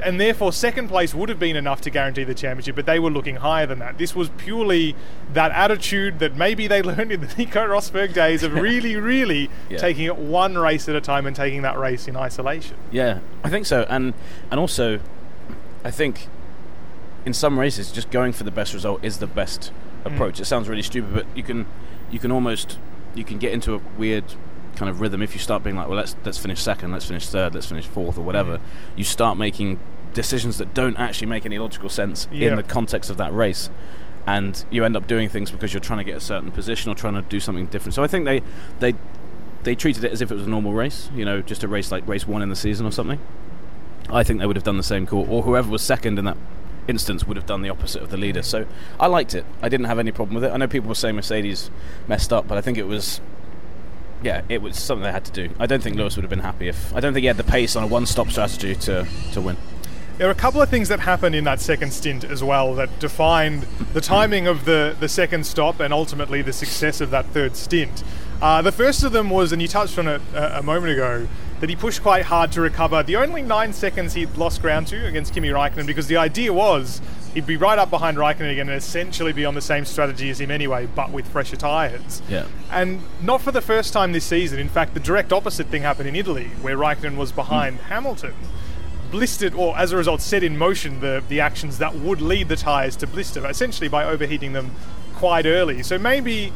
And 0.04 0.20
therefore, 0.20 0.52
second 0.52 0.88
place 0.88 1.14
would 1.14 1.28
have 1.28 1.38
been 1.38 1.56
enough 1.56 1.80
to 1.82 1.90
guarantee 1.90 2.24
the 2.24 2.34
championship, 2.34 2.76
but 2.76 2.86
they 2.86 2.98
were 2.98 3.10
looking 3.10 3.36
higher 3.36 3.66
than 3.66 3.78
that. 3.80 3.98
This 3.98 4.14
was 4.14 4.28
purely 4.36 4.94
that 5.32 5.50
attitude 5.52 6.18
that 6.20 6.36
maybe 6.36 6.66
they 6.66 6.82
learned 6.90 7.12
in 7.12 7.20
the 7.20 7.34
Nico 7.36 7.66
Rosberg 7.66 8.14
days 8.14 8.42
of 8.42 8.54
really, 8.54 8.96
really 8.96 9.50
Yeah. 9.68 9.78
taking 9.78 10.04
it 10.04 10.16
one 10.16 10.56
race 10.56 10.88
at 10.88 10.96
a 10.96 11.00
time 11.00 11.26
and 11.26 11.34
taking 11.34 11.62
that 11.62 11.78
race 11.78 12.08
in 12.08 12.16
isolation. 12.16 12.76
Yeah, 12.90 13.20
I 13.42 13.50
think 13.50 13.66
so, 13.66 13.86
and 13.88 14.14
and 14.50 14.60
also, 14.60 15.00
I 15.84 15.90
think 15.90 16.28
in 17.24 17.34
some 17.34 17.58
races, 17.58 17.92
just 17.92 18.10
going 18.10 18.32
for 18.32 18.44
the 18.44 18.50
best 18.50 18.72
result 18.72 19.04
is 19.04 19.18
the 19.18 19.26
best 19.26 19.72
mm. 20.04 20.12
approach. 20.14 20.40
It 20.40 20.46
sounds 20.46 20.68
really 20.68 20.82
stupid, 20.82 21.14
but 21.14 21.26
you 21.36 21.42
can 21.42 21.66
you 22.10 22.18
can 22.18 22.32
almost 22.32 22.78
you 23.14 23.24
can 23.24 23.38
get 23.38 23.52
into 23.52 23.74
a 23.74 23.80
weird 23.98 24.24
kind 24.78 24.88
of 24.88 25.00
rhythm 25.00 25.20
if 25.22 25.34
you 25.34 25.40
start 25.40 25.62
being 25.62 25.76
like, 25.76 25.88
well, 25.88 25.96
let's 25.98 26.16
let's 26.24 26.38
finish 26.38 26.60
second, 26.62 26.92
let's 26.92 27.04
finish 27.06 27.26
third, 27.26 27.54
let's 27.54 27.66
finish 27.66 27.86
fourth, 27.86 28.16
or 28.16 28.22
whatever. 28.22 28.60
You 28.96 29.04
start 29.04 29.36
making 29.36 29.78
decisions 30.14 30.56
that 30.58 30.72
don't 30.72 30.96
actually 30.96 31.26
make 31.26 31.44
any 31.44 31.58
logical 31.58 31.88
sense 31.88 32.26
Yeah. 32.32 32.50
in 32.50 32.56
the 32.56 32.62
context 32.62 33.10
of 33.10 33.16
that 33.18 33.32
race. 33.34 33.68
And 34.26 34.62
you 34.70 34.84
end 34.84 34.96
up 34.96 35.06
doing 35.06 35.28
things 35.28 35.50
because 35.50 35.72
you're 35.72 35.80
trying 35.80 35.98
to 35.98 36.04
get 36.04 36.16
a 36.16 36.20
certain 36.20 36.50
position 36.52 36.90
or 36.92 36.94
trying 36.94 37.14
to 37.14 37.22
do 37.22 37.40
something 37.40 37.66
different. 37.66 37.94
So 37.94 38.02
I 38.02 38.06
think 38.06 38.24
they, 38.26 38.42
they, 38.78 38.94
they 39.62 39.74
treated 39.74 40.04
it 40.04 40.12
as 40.12 40.20
if 40.20 40.30
it 40.30 40.34
was 40.34 40.46
a 40.46 40.50
normal 40.50 40.72
race, 40.74 41.08
you 41.14 41.24
know, 41.24 41.40
just 41.40 41.62
a 41.64 41.68
race 41.68 41.90
like 41.90 42.06
race 42.06 42.26
one 42.28 42.42
in 42.42 42.48
the 42.50 42.56
season 42.56 42.84
or 42.86 42.90
something. 42.92 43.18
I 44.10 44.22
think 44.22 44.40
they 44.40 44.46
would 44.46 44.56
have 44.56 44.64
done 44.64 44.76
the 44.76 44.82
same 44.82 45.06
call, 45.06 45.26
or 45.30 45.42
whoever 45.44 45.70
was 45.70 45.80
second 45.82 46.18
in 46.18 46.24
that 46.26 46.36
instance 46.88 47.26
would 47.26 47.36
have 47.38 47.46
done 47.46 47.62
the 47.62 47.68
opposite 47.70 48.02
of 48.02 48.10
the 48.10 48.16
leader. 48.18 48.42
So 48.42 48.66
I 49.00 49.06
liked 49.06 49.34
it. 49.34 49.44
I 49.62 49.68
didn't 49.70 49.86
have 49.86 49.98
any 49.98 50.12
problem 50.12 50.34
with 50.34 50.44
it. 50.44 50.52
I 50.52 50.56
know 50.58 50.66
people 50.68 50.88
were 50.88 50.94
saying 50.94 51.16
Mercedes 51.16 51.70
messed 52.06 52.32
up, 52.32 52.46
but 52.48 52.58
I 52.58 52.60
think 52.60 52.76
it 52.78 52.86
was, 52.86 53.20
yeah, 54.22 54.42
it 54.48 54.62
was 54.62 54.76
something 54.76 55.02
they 55.02 55.12
had 55.12 55.24
to 55.26 55.32
do. 55.32 55.54
I 55.58 55.66
don't 55.66 55.82
think 55.82 55.96
Lewis 55.96 56.16
would 56.16 56.22
have 56.22 56.30
been 56.30 56.38
happy 56.40 56.68
if 56.68 56.94
I 56.94 57.00
don't 57.00 57.12
think 57.12 57.22
he 57.22 57.28
had 57.28 57.36
the 57.36 57.44
pace 57.44 57.76
on 57.76 57.84
a 57.84 57.86
one-stop 57.86 58.30
strategy 58.30 58.74
to 58.74 59.06
to 59.32 59.40
win. 59.40 59.56
There 60.18 60.26
were 60.26 60.32
a 60.32 60.36
couple 60.36 60.60
of 60.60 60.68
things 60.68 60.88
that 60.88 60.98
happened 60.98 61.36
in 61.36 61.44
that 61.44 61.60
second 61.60 61.92
stint 61.92 62.24
as 62.24 62.42
well 62.42 62.74
that 62.74 62.98
defined 62.98 63.62
the 63.92 64.00
timing 64.00 64.48
of 64.48 64.64
the, 64.64 64.96
the 64.98 65.08
second 65.08 65.46
stop 65.46 65.78
and 65.78 65.94
ultimately 65.94 66.42
the 66.42 66.52
success 66.52 67.00
of 67.00 67.10
that 67.12 67.26
third 67.26 67.54
stint. 67.54 68.02
Uh, 68.42 68.60
the 68.60 68.72
first 68.72 69.04
of 69.04 69.12
them 69.12 69.30
was, 69.30 69.52
and 69.52 69.62
you 69.62 69.68
touched 69.68 69.96
on 69.96 70.08
it 70.08 70.20
a, 70.34 70.58
a 70.58 70.62
moment 70.64 70.92
ago, 70.92 71.28
that 71.60 71.70
he 71.70 71.76
pushed 71.76 72.02
quite 72.02 72.24
hard 72.24 72.50
to 72.52 72.60
recover 72.60 73.04
the 73.04 73.14
only 73.14 73.42
nine 73.42 73.72
seconds 73.72 74.14
he'd 74.14 74.36
lost 74.36 74.60
ground 74.60 74.88
to 74.88 75.06
against 75.06 75.34
Kimi 75.34 75.50
Raikkonen 75.50 75.86
because 75.86 76.08
the 76.08 76.16
idea 76.16 76.52
was 76.52 77.00
he'd 77.38 77.46
be 77.46 77.56
right 77.56 77.78
up 77.78 77.88
behind 77.88 78.16
Raikkonen 78.16 78.50
again 78.50 78.68
and 78.68 78.76
essentially 78.76 79.32
be 79.32 79.44
on 79.44 79.54
the 79.54 79.60
same 79.60 79.84
strategy 79.84 80.28
as 80.28 80.40
him 80.40 80.50
anyway, 80.50 80.86
but 80.86 81.12
with 81.12 81.28
fresher 81.28 81.54
tyres. 81.54 82.20
Yeah. 82.28 82.46
And 82.72 83.00
not 83.22 83.40
for 83.40 83.52
the 83.52 83.60
first 83.60 83.92
time 83.92 84.10
this 84.10 84.24
season. 84.24 84.58
In 84.58 84.68
fact, 84.68 84.92
the 84.92 85.00
direct 85.00 85.32
opposite 85.32 85.68
thing 85.68 85.82
happened 85.82 86.08
in 86.08 86.16
Italy, 86.16 86.48
where 86.62 86.76
Raikkonen 86.76 87.16
was 87.16 87.30
behind 87.30 87.76
hmm. 87.76 87.84
Hamilton. 87.84 88.34
Blistered, 89.12 89.54
or 89.54 89.78
as 89.78 89.92
a 89.92 89.96
result, 89.96 90.20
set 90.20 90.42
in 90.42 90.58
motion 90.58 90.98
the, 90.98 91.22
the 91.28 91.38
actions 91.38 91.78
that 91.78 91.94
would 91.94 92.20
lead 92.20 92.48
the 92.48 92.56
tyres 92.56 92.96
to 92.96 93.06
blister, 93.06 93.46
essentially 93.46 93.88
by 93.88 94.04
overheating 94.04 94.52
them 94.52 94.72
quite 95.14 95.46
early. 95.46 95.84
So 95.84 95.96
maybe 95.96 96.52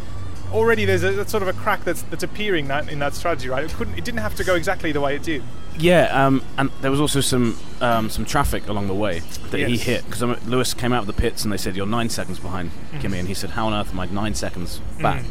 already 0.51 0.85
there's 0.85 1.05
a, 1.05 1.27
sort 1.29 1.45
of 1.45 1.49
a 1.49 1.53
crack 1.53 1.85
that's, 1.85 2.03
that's 2.03 2.25
appearing 2.25 2.67
that 2.69 2.91
in 2.91 2.99
that 2.99 3.15
strategy, 3.15 3.49
right? 3.49 3.65
It 3.65 3.73
couldn't, 3.73 3.97
it 3.97 4.05
didn't 4.05 4.21
have 4.21 4.35
to 4.35 4.45
go 4.45 4.57
exactly 4.57 4.91
the 4.91 5.01
way 5.01 5.15
it 5.15 5.23
did. 5.23 5.45
Yeah, 5.79 6.27
um, 6.27 6.43
and 6.59 6.71
there 6.81 6.91
was 6.91 7.01
also 7.01 7.21
some 7.21 7.59
um, 7.81 8.11
some 8.11 8.25
traffic 8.25 8.69
along 8.69 8.89
the 8.89 8.95
way 8.95 9.21
that 9.51 9.59
he 9.69 9.77
hit 9.79 10.05
because 10.05 10.23
Lewis 10.47 10.75
came 10.75 10.93
out 10.93 11.01
of 11.01 11.07
the 11.07 11.13
pits 11.13 11.45
and 11.45 11.53
they 11.53 11.57
said 11.57 11.77
you're 11.77 11.87
nine 11.87 12.09
seconds 12.11 12.39
behind 12.39 12.71
Kimi, 13.01 13.19
and 13.19 13.27
he 13.29 13.35
said, 13.35 13.51
"How 13.51 13.67
on 13.67 13.73
earth 13.75 13.91
am 13.93 14.01
I 14.01 14.07
nine 14.07 14.35
seconds 14.35 14.81
back?" 15.01 15.25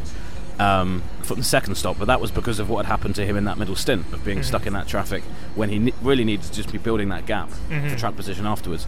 Um, 0.59 1.01
from 1.23 1.37
the 1.37 1.43
second 1.43 1.75
stop, 1.75 1.97
but 1.97 2.05
that 2.05 2.21
was 2.21 2.29
because 2.29 2.59
of 2.59 2.69
what 2.69 2.85
had 2.85 2.91
happened 2.91 3.15
to 3.15 3.25
him 3.25 3.35
in 3.35 3.45
that 3.45 3.57
middle 3.57 3.75
stint 3.75 4.11
of 4.13 4.23
being 4.23 4.43
stuck 4.43 4.67
in 4.67 4.73
that 4.73 4.87
traffic 4.87 5.23
when 5.55 5.69
he 5.69 5.79
ne- 5.79 5.93
really 6.03 6.23
needed 6.23 6.43
to 6.45 6.51
just 6.53 6.71
be 6.71 6.77
building 6.77 7.09
that 7.09 7.25
gap 7.25 7.49
for 7.49 7.97
track 7.97 8.15
position 8.15 8.45
afterwards. 8.45 8.85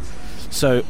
So, 0.52 0.84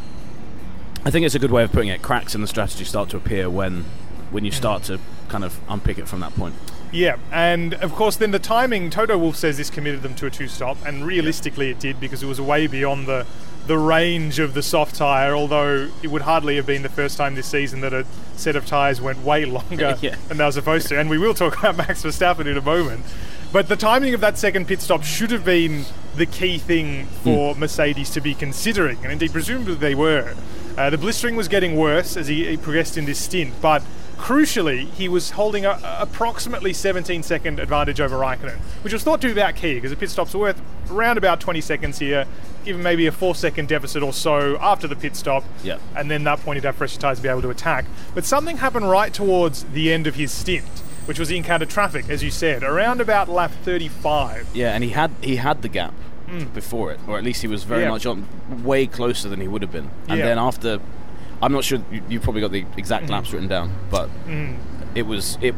I 1.05 1.09
think 1.11 1.25
it's 1.25 1.35
a 1.35 1.39
good 1.39 1.51
way 1.51 1.63
of 1.63 1.71
putting 1.71 1.87
it. 1.89 2.01
Cracks 2.01 2.35
in 2.35 2.41
the 2.41 2.47
strategy 2.47 2.83
start 2.83 3.09
to 3.09 3.17
appear 3.17 3.49
when 3.49 3.85
when 4.31 4.43
you 4.45 4.51
start 4.51 4.83
to 4.83 4.99
kind 5.29 5.43
of 5.43 5.59
unpick 5.69 5.97
it 5.99 6.07
from 6.07 6.19
that 6.21 6.33
point. 6.35 6.55
Yeah, 6.93 7.17
and 7.31 7.73
of 7.75 7.93
course, 7.93 8.15
then 8.15 8.31
the 8.31 8.39
timing. 8.39 8.89
Toto 8.89 9.17
Wolff 9.17 9.35
says 9.35 9.57
this 9.57 9.69
committed 9.69 10.03
them 10.03 10.13
to 10.15 10.27
a 10.27 10.29
two-stop, 10.29 10.77
and 10.85 11.05
realistically, 11.05 11.69
it 11.71 11.79
did 11.79 11.99
because 11.99 12.21
it 12.23 12.27
was 12.27 12.39
way 12.39 12.67
beyond 12.67 13.07
the 13.07 13.25
the 13.65 13.77
range 13.77 14.39
of 14.39 14.53
the 14.53 14.61
soft 14.61 14.95
tire. 14.95 15.33
Although 15.35 15.89
it 16.03 16.07
would 16.11 16.21
hardly 16.23 16.55
have 16.57 16.65
been 16.65 16.83
the 16.83 16.89
first 16.89 17.17
time 17.17 17.33
this 17.35 17.47
season 17.47 17.81
that 17.81 17.93
a 17.93 18.05
set 18.35 18.55
of 18.55 18.65
tires 18.65 19.01
went 19.01 19.19
way 19.23 19.45
longer 19.57 19.97
Yeah. 20.01 20.15
than 20.27 20.37
they 20.37 20.43
were 20.45 20.51
supposed 20.51 20.87
to. 20.89 20.99
And 20.99 21.09
we 21.09 21.17
will 21.17 21.33
talk 21.33 21.57
about 21.59 21.77
Max 21.77 22.03
Verstappen 22.03 22.45
in 22.45 22.57
a 22.57 22.61
moment. 22.61 23.03
But 23.51 23.69
the 23.69 23.75
timing 23.75 24.13
of 24.13 24.21
that 24.21 24.37
second 24.37 24.67
pit 24.67 24.81
stop 24.81 25.03
should 25.03 25.31
have 25.31 25.45
been 25.45 25.85
the 26.15 26.25
key 26.25 26.57
thing 26.57 27.05
for 27.23 27.55
Mercedes 27.55 28.09
to 28.11 28.21
be 28.21 28.33
considering, 28.35 28.97
and 29.03 29.11
indeed, 29.11 29.31
presumably 29.31 29.75
they 29.75 29.95
were. 29.95 30.35
Uh, 30.77 30.89
the 30.89 30.97
blistering 30.97 31.35
was 31.35 31.47
getting 31.47 31.75
worse 31.75 32.17
as 32.17 32.27
he, 32.27 32.45
he 32.47 32.57
progressed 32.57 32.97
in 32.97 33.05
this 33.05 33.19
stint, 33.19 33.53
but 33.61 33.83
crucially, 34.23 34.89
he 34.91 35.09
was 35.09 35.31
holding 35.31 35.65
a, 35.65 35.77
approximately 35.99 36.71
17 36.71 37.23
second 37.23 37.59
advantage 37.59 37.99
over 37.99 38.15
Raikkonen, 38.15 38.55
which 38.81 38.93
was 38.93 39.03
thought 39.03 39.19
to 39.19 39.27
be 39.27 39.33
about 39.33 39.57
key 39.57 39.73
because 39.73 39.91
the 39.91 39.97
pit 39.97 40.09
stops 40.09 40.33
are 40.33 40.37
worth 40.37 40.61
around 40.89 41.17
about 41.17 41.41
20 41.41 41.59
seconds 41.59 41.99
here, 41.99 42.25
given 42.63 42.81
maybe 42.81 43.05
a 43.05 43.11
four 43.11 43.35
second 43.35 43.67
deficit 43.67 44.01
or 44.01 44.13
so 44.13 44.57
after 44.61 44.87
the 44.87 44.95
pit 44.95 45.17
stop. 45.17 45.43
Yeah. 45.61 45.77
And 45.97 46.09
then 46.09 46.23
that 46.23 46.39
point 46.39 46.55
he'd 46.55 46.63
have 46.63 46.77
fresher 46.77 46.97
tyres 46.97 47.17
to 47.17 47.23
be 47.23 47.27
able 47.27 47.41
to 47.41 47.49
attack. 47.49 47.83
But 48.15 48.23
something 48.23 48.57
happened 48.57 48.89
right 48.89 49.13
towards 49.13 49.65
the 49.65 49.91
end 49.91 50.07
of 50.07 50.15
his 50.15 50.31
stint, 50.31 50.79
which 51.05 51.19
was 51.19 51.27
he 51.27 51.35
encountered 51.35 51.69
traffic, 51.69 52.09
as 52.09 52.23
you 52.23 52.31
said, 52.31 52.63
around 52.63 53.01
about 53.01 53.27
lap 53.27 53.51
35. 53.63 54.47
Yeah, 54.53 54.73
and 54.73 54.85
he 54.85 54.91
had 54.91 55.11
he 55.19 55.35
had 55.35 55.63
the 55.63 55.69
gap 55.69 55.93
hmm. 56.27 56.45
before 56.53 56.93
it, 56.93 56.99
or 57.09 57.17
at 57.17 57.25
least 57.25 57.41
he 57.41 57.49
was 57.49 57.65
very. 57.65 57.83
Yeah. 57.83 57.89
much 57.89 58.05
on, 58.05 58.25
way 58.63 58.87
closer 58.87 59.27
than 59.27 59.41
he 59.41 59.49
would 59.49 59.63
have 59.63 59.71
been. 59.71 59.91
And 60.07 60.19
Yeah. 60.19 60.27
then 60.27 60.39
after, 60.39 60.79
I'm 61.41 61.51
not 61.51 61.63
sure 61.63 61.79
you, 61.91 62.01
you've 62.09 62.23
probably 62.23 62.41
got 62.41 62.51
the 62.51 62.65
exact 62.77 63.03
Mm-hmm. 63.05 63.13
laps 63.13 63.33
written 63.33 63.47
down, 63.49 63.71
but 63.89 64.09
it 64.95 65.03
was 65.03 65.37
it. 65.41 65.55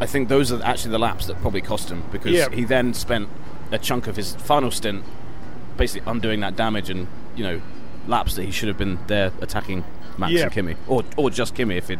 I 0.00 0.06
think 0.06 0.28
those 0.28 0.50
are 0.52 0.62
actually 0.62 0.90
the 0.92 0.98
laps 0.98 1.26
that 1.26 1.40
probably 1.40 1.60
cost 1.60 1.88
him 1.90 2.02
because 2.12 2.32
Yeah. 2.32 2.48
he 2.50 2.64
then 2.64 2.94
spent 2.94 3.28
a 3.72 3.78
chunk 3.78 4.06
of 4.06 4.16
his 4.16 4.34
final 4.36 4.70
stint 4.70 5.04
basically 5.76 6.08
undoing 6.10 6.40
that 6.40 6.54
damage 6.56 6.90
and 6.90 7.06
you 7.36 7.42
know 7.44 7.60
laps 8.06 8.34
that 8.36 8.44
he 8.44 8.50
should 8.50 8.68
have 8.68 8.78
been 8.78 8.98
there 9.06 9.32
attacking 9.40 9.82
Max 10.18 10.32
Yeah. 10.32 10.42
and 10.44 10.52
Kimi, 10.52 10.76
or 10.86 11.02
or 11.16 11.30
just 11.30 11.54
Kimi 11.54 11.76
if 11.76 11.88
he'd 11.88 11.98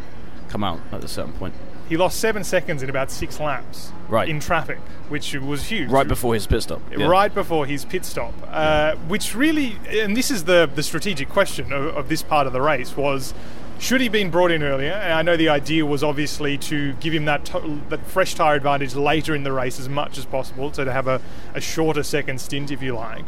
come 0.48 0.62
out 0.62 0.80
at 0.92 1.02
a 1.02 1.08
certain 1.08 1.32
point. 1.32 1.54
He 1.88 1.96
lost 1.96 2.18
seven 2.18 2.44
seconds 2.44 2.82
in 2.82 2.88
about 2.90 3.10
six 3.10 3.38
laps 3.40 3.92
Right. 4.08 4.28
in 4.28 4.40
traffic, 4.40 4.78
which 5.08 5.34
was 5.34 5.64
huge. 5.64 5.90
Right 5.90 6.06
before 6.08 6.34
his 6.34 6.46
pit 6.46 6.62
stop. 6.62 6.80
Yeah. 6.96 7.06
right 7.06 7.32
before 7.34 7.66
his 7.66 7.84
pit 7.84 8.04
stop, 8.04 8.32
uh, 8.50 8.94
which 9.08 9.34
really, 9.34 9.76
and 9.88 10.16
this 10.16 10.30
is 10.30 10.44
the 10.44 10.68
the 10.74 10.82
strategic 10.82 11.28
question 11.28 11.72
of, 11.72 11.96
of 11.96 12.08
this 12.08 12.22
part 12.22 12.46
of 12.46 12.52
the 12.52 12.60
race 12.62 12.96
was. 12.96 13.34
Should 13.80 14.00
he 14.00 14.08
been 14.08 14.30
brought 14.30 14.52
in 14.52 14.62
earlier? 14.62 14.92
And 14.92 15.12
I 15.12 15.22
know 15.22 15.36
the 15.36 15.48
idea 15.48 15.84
was 15.84 16.04
obviously 16.04 16.56
to 16.58 16.92
give 17.00 17.12
him 17.12 17.24
that 17.24 17.44
to- 17.46 17.80
that 17.88 18.06
fresh 18.06 18.34
tire 18.34 18.54
advantage 18.54 18.94
later 18.94 19.34
in 19.34 19.42
the 19.42 19.50
race 19.52 19.80
as 19.80 19.88
much 19.88 20.16
as 20.16 20.24
possible, 20.24 20.72
so 20.72 20.84
to 20.84 20.92
have 20.92 21.08
a, 21.08 21.20
a 21.54 21.60
shorter 21.60 22.04
second 22.04 22.40
stint, 22.40 22.70
if 22.70 22.80
you 22.82 22.94
like. 22.94 23.26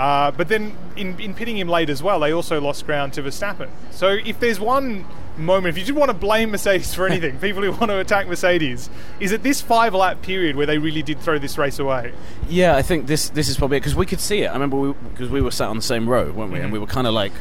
Uh, 0.00 0.30
but 0.30 0.48
then 0.48 0.74
in, 0.96 1.20
in 1.20 1.34
pitting 1.34 1.58
him 1.58 1.68
late 1.68 1.90
as 1.90 2.02
well, 2.02 2.20
they 2.20 2.32
also 2.32 2.58
lost 2.58 2.86
ground 2.86 3.12
to 3.12 3.22
Verstappen. 3.22 3.68
So 3.90 4.08
if 4.08 4.40
there's 4.40 4.58
one 4.58 5.04
moment, 5.36 5.76
if 5.76 5.78
you 5.78 5.84
did 5.84 5.94
want 5.94 6.08
to 6.08 6.14
blame 6.14 6.52
Mercedes 6.52 6.94
for 6.94 7.06
anything, 7.06 7.38
people 7.40 7.62
who 7.62 7.70
want 7.72 7.90
to 7.90 7.98
attack 7.98 8.26
Mercedes, 8.26 8.88
is 9.20 9.30
it 9.30 9.42
this 9.42 9.60
five 9.60 9.92
lap 9.92 10.22
period 10.22 10.56
where 10.56 10.64
they 10.64 10.78
really 10.78 11.02
did 11.02 11.20
throw 11.20 11.38
this 11.38 11.58
race 11.58 11.78
away? 11.78 12.14
Yeah, 12.48 12.76
I 12.76 12.80
think 12.80 13.08
this 13.08 13.28
this 13.28 13.50
is 13.50 13.58
probably 13.58 13.78
because 13.78 13.94
we 13.94 14.06
could 14.06 14.20
see 14.20 14.40
it. 14.40 14.46
I 14.46 14.54
remember 14.54 14.94
because 14.94 15.28
we, 15.28 15.42
were 15.42 15.50
sat 15.50 15.68
on 15.68 15.76
the 15.76 15.82
same 15.82 16.08
row, 16.08 16.32
weren't 16.32 16.50
we? 16.50 16.56
And 16.60 16.68
mm-hmm. 16.68 16.72
we 16.72 16.78
were 16.78 16.86
kind 16.86 17.06
of 17.06 17.12
like, 17.12 17.32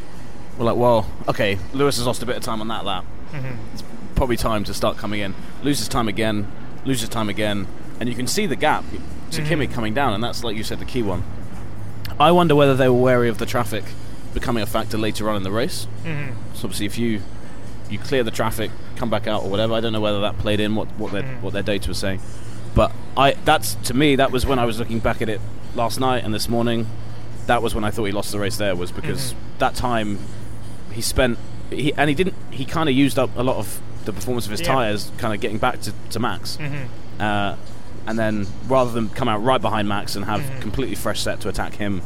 we're 0.58 0.65
like, 0.65 0.76
well, 0.76 1.10
okay, 1.30 1.58
Lewis 1.72 1.95
has 1.95 2.06
lost 2.06 2.22
a 2.24 2.26
bit 2.26 2.36
of 2.36 2.43
time 2.43 2.60
on 2.60 2.67
that 2.67 2.84
lap. 2.84 3.06
Mm-hmm. 3.32 3.56
It's 3.74 3.84
probably 4.15 4.36
time 4.36 4.65
to 4.65 4.74
start 4.74 4.98
coming 4.98 5.22
in. 5.22 5.34
Loses 5.63 5.88
time 5.88 6.10
again, 6.10 6.52
loses 6.84 7.08
time 7.08 7.30
again, 7.30 7.67
and 8.02 8.10
you 8.10 8.15
can 8.15 8.28
see 8.28 8.48
the 8.48 8.58
gap 8.58 8.84
to 9.32 9.39
mm-hmm. 9.39 9.48
Kimi 9.48 9.67
coming 9.67 9.93
down, 9.93 10.13
and 10.13 10.22
that's 10.22 10.43
like 10.43 10.58
you 10.58 10.65
said, 10.65 10.80
the 10.80 10.86
key 10.86 11.04
one. 11.04 11.24
I 12.19 12.32
wonder 12.32 12.55
whether 12.55 12.75
they 12.75 12.89
were 12.89 12.99
wary 13.01 13.29
of 13.29 13.38
the 13.38 13.45
traffic 13.45 13.84
becoming 14.34 14.62
a 14.62 14.65
factor 14.67 14.97
later 14.97 15.29
on 15.29 15.36
in 15.38 15.43
the 15.43 15.51
race. 15.51 15.88
Mm-hmm. 16.03 16.34
So 16.53 16.65
obviously, 16.65 16.86
if 16.86 16.97
you 16.97 17.21
you 17.89 17.97
clear 17.97 18.23
the 18.23 18.32
traffic, 18.32 18.69
come 18.97 19.10
back 19.10 19.25
out 19.27 19.43
or 19.43 19.49
whatever, 19.49 19.73
I 19.73 19.79
don't 19.79 19.93
know 19.93 20.01
whether 20.01 20.21
that 20.21 20.38
played 20.38 20.60
in 20.60 20.75
what 20.75 20.88
what 20.99 21.12
their 21.12 21.23
what 21.41 21.53
their 21.53 21.63
data 21.63 21.88
was 21.88 21.97
saying. 21.97 22.19
But 22.75 22.91
I 23.17 23.34
that's 23.45 23.75
to 23.86 23.93
me 23.93 24.15
that 24.17 24.32
was 24.32 24.45
when 24.45 24.60
I 24.60 24.65
was 24.65 24.77
looking 24.79 24.99
back 24.99 25.21
at 25.21 25.29
it 25.29 25.41
last 25.75 25.99
night 25.99 26.23
and 26.23 26.34
this 26.34 26.47
morning. 26.49 26.88
That 27.47 27.63
was 27.63 27.73
when 27.73 27.84
I 27.84 27.89
thought 27.89 28.05
he 28.05 28.12
lost 28.12 28.32
the 28.32 28.39
race. 28.39 28.58
There 28.58 28.75
was 28.75 28.91
because 28.91 29.34
that 29.58 29.73
time 29.73 30.19
he 30.91 31.01
spent 31.01 31.39
he 31.71 31.93
and 31.93 32.10
he 32.10 32.15
didn't 32.15 32.36
he 32.51 32.63
kind 32.65 32.88
of 32.89 32.95
used 32.95 33.17
up 33.17 33.32
a 33.38 33.41
lot 33.43 33.55
of 33.58 33.82
the 34.05 34.13
performance 34.13 34.45
of 34.45 34.51
his 34.51 34.62
Yeah. 34.62 34.67
tires, 34.73 35.12
kind 35.17 35.34
of 35.34 35.41
getting 35.41 35.58
back 35.58 35.82
to, 35.82 35.93
to 36.12 36.19
Max. 36.19 36.58
Uh, 37.19 37.55
and 38.08 38.17
then 38.17 38.47
rather 38.67 38.91
than 38.91 39.10
come 39.10 39.28
out 39.28 39.43
right 39.43 39.62
behind 39.62 39.88
Max 39.88 40.15
and 40.15 40.25
have 40.25 40.41
mm-hmm. 40.41 40.62
completely 40.62 40.95
fresh 40.95 41.21
set 41.21 41.39
to 41.41 41.49
attack 41.49 41.75
him, 41.75 42.02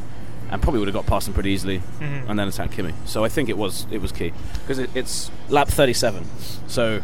and 0.50 0.62
probably 0.62 0.80
would 0.80 0.88
have 0.88 0.96
got 0.96 1.06
past 1.06 1.28
him 1.28 1.34
pretty 1.34 1.52
easily, 1.52 1.80
mm-hmm. 1.80 2.30
and 2.30 2.38
then 2.38 2.48
attack 2.48 2.72
Kimi. 2.72 2.94
So 3.06 3.24
I 3.24 3.30
think 3.30 3.50
it 3.50 3.58
was 3.58 3.88
it 3.92 4.02
was 4.02 4.12
key 4.12 4.34
because 4.62 4.80
it, 4.80 4.90
it's 4.96 5.32
lap 5.50 5.68
37. 5.68 6.26
So 6.68 7.02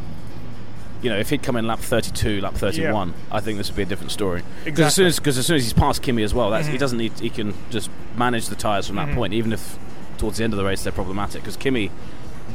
you 1.02 1.10
know 1.10 1.18
if 1.18 1.30
he'd 1.30 1.42
come 1.42 1.56
in 1.56 1.66
lap 1.66 1.80
32, 1.80 2.42
lap 2.42 2.56
31, 2.56 3.14
I 3.32 3.40
think 3.40 3.58
this 3.58 3.70
would 3.70 3.78
be 3.78 3.84
a 3.84 3.86
different 3.86 4.12
story. 4.12 4.44
Because 4.66 4.88
as 4.88 4.96
soon 4.96 5.08
as 5.08 5.20
because 5.20 5.38
as 5.38 5.46
soon 5.46 5.56
as 5.56 5.64
he's 5.64 5.74
past 5.74 6.02
Kimi 6.02 6.24
as 6.24 6.34
well, 6.34 6.50
that's, 6.50 6.68
he 6.68 6.74
mm-hmm. 6.74 6.80
doesn't 6.80 6.98
need 6.98 7.18
he 7.20 7.30
can 7.30 7.54
just 7.70 7.90
manage 8.16 8.48
the 8.48 8.56
tires 8.56 8.88
from 8.88 8.98
that 8.98 9.14
point, 9.16 9.34
even 9.34 9.54
if 9.54 9.78
towards 10.18 10.38
the 10.38 10.44
end 10.44 10.54
of 10.54 10.58
the 10.58 10.66
race 10.66 10.84
they're 10.84 10.92
problematic 10.92 11.42
because 11.42 11.56
Kimi 11.56 11.90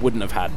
wouldn't 0.01 0.23
have 0.23 0.33
had 0.33 0.53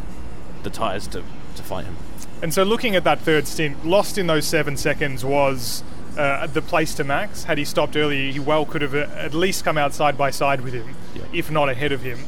the 0.63 0.69
tires 0.69 1.07
to 1.07 1.23
to 1.55 1.63
fight 1.63 1.85
him. 1.85 1.95
And 2.41 2.53
so, 2.53 2.63
looking 2.63 2.95
at 2.95 3.03
that 3.03 3.19
third 3.19 3.47
stint, 3.47 3.85
lost 3.85 4.17
in 4.17 4.27
those 4.27 4.45
seven 4.45 4.77
seconds 4.77 5.25
was 5.25 5.83
uh, 6.17 6.47
the 6.47 6.61
place 6.61 6.93
to 6.95 7.03
Max. 7.03 7.45
Had 7.45 7.57
he 7.57 7.65
stopped 7.65 7.95
earlier, 7.95 8.31
he 8.31 8.39
well 8.39 8.65
could 8.65 8.81
have 8.81 8.93
uh, 8.93 9.07
at 9.15 9.33
least 9.33 9.63
come 9.65 9.77
out 9.77 9.93
side 9.93 10.17
by 10.17 10.29
side 10.31 10.61
with 10.61 10.73
him, 10.73 10.95
Yeah. 11.15 11.23
if 11.33 11.49
not 11.51 11.69
ahead 11.69 11.91
of 11.91 12.01
him. 12.01 12.19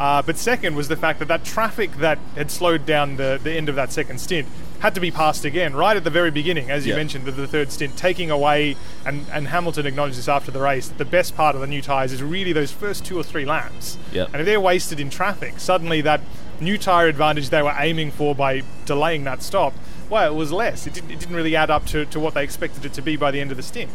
Uh, 0.00 0.22
but 0.22 0.36
second 0.38 0.76
was 0.76 0.86
the 0.88 0.96
fact 0.96 1.18
that 1.18 1.26
that 1.28 1.44
traffic 1.44 1.90
that 1.96 2.18
had 2.36 2.50
slowed 2.52 2.86
down 2.86 3.16
the, 3.16 3.40
the 3.42 3.50
end 3.52 3.68
of 3.68 3.74
that 3.74 3.90
second 3.90 4.18
stint 4.20 4.46
had 4.78 4.94
to 4.94 5.00
be 5.00 5.10
passed 5.10 5.44
again, 5.44 5.74
right 5.74 5.96
at 5.96 6.04
the 6.04 6.10
very 6.10 6.30
beginning, 6.30 6.70
as 6.70 6.86
you 6.86 6.92
Yeah. 6.92 6.98
mentioned, 6.98 7.24
with 7.24 7.34
the 7.36 7.48
third 7.48 7.72
stint, 7.72 7.96
taking 7.96 8.30
away, 8.30 8.76
and, 9.04 9.26
and 9.32 9.48
Hamilton 9.48 9.86
acknowledged 9.86 10.16
this 10.16 10.28
after 10.28 10.52
the 10.52 10.60
race, 10.60 10.86
that 10.86 10.98
the 10.98 11.04
best 11.04 11.34
part 11.36 11.56
of 11.56 11.60
the 11.60 11.66
new 11.66 11.82
tyres 11.82 12.12
is 12.12 12.22
really 12.22 12.52
those 12.52 12.70
first 12.70 13.04
two 13.04 13.18
or 13.18 13.24
three 13.24 13.44
laps. 13.44 13.98
Yeah. 14.12 14.26
And 14.32 14.36
if 14.36 14.46
they're 14.46 14.60
wasted 14.60 15.00
in 15.00 15.10
traffic, 15.10 15.58
suddenly 15.58 16.00
that 16.02 16.20
new 16.60 16.78
tyre 16.78 17.06
advantage 17.06 17.50
they 17.50 17.62
were 17.62 17.74
aiming 17.76 18.10
for 18.10 18.34
by 18.34 18.62
delaying 18.84 19.24
that 19.24 19.42
stop, 19.42 19.74
well, 20.10 20.32
it 20.32 20.36
was 20.36 20.52
less. 20.52 20.86
It 20.86 20.94
didn't, 20.94 21.10
it 21.10 21.20
didn't 21.20 21.36
really 21.36 21.54
add 21.56 21.70
up 21.70 21.86
to, 21.86 22.06
to 22.06 22.20
what 22.20 22.34
they 22.34 22.42
expected 22.42 22.84
it 22.84 22.92
to 22.94 23.02
be 23.02 23.16
by 23.16 23.30
the 23.30 23.40
end 23.40 23.50
of 23.50 23.56
the 23.56 23.62
stint. 23.62 23.90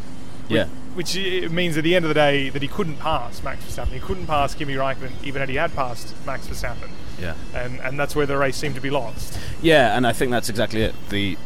Yeah. 0.50 0.68
Which 0.94 1.18
i- 1.18 1.48
means 1.48 1.78
at 1.78 1.84
the 1.84 1.96
end 1.96 2.06
of 2.06 2.10
the 2.10 2.16
day 2.16 2.50
that 2.50 2.62
he 2.62 2.68
couldn't 2.68 2.98
pass 2.98 3.42
Max 3.44 3.64
Verstappen. 3.66 3.94
He 3.94 4.00
couldn't 4.00 4.28
pass 4.28 4.54
Kimi 4.54 4.76
Raikkonen, 4.76 5.12
even 5.24 5.40
had 5.40 5.50
he 5.50 5.56
had 5.56 5.74
passed 5.76 6.14
Max 6.26 6.48
Verstappen. 6.48 6.90
Yeah. 7.20 7.36
And, 7.54 7.80
and 7.80 8.00
that's 8.00 8.16
where 8.16 8.26
the 8.26 8.38
race 8.38 8.58
seemed 8.58 8.76
to 8.76 8.82
be 8.82 8.90
lost. 8.90 9.40
Yeah, 9.62 9.96
and 9.96 10.06
I 10.06 10.14
think 10.14 10.32
that's 10.32 10.50
exactly 10.50 10.84
it. 10.84 10.96
The 11.10 11.38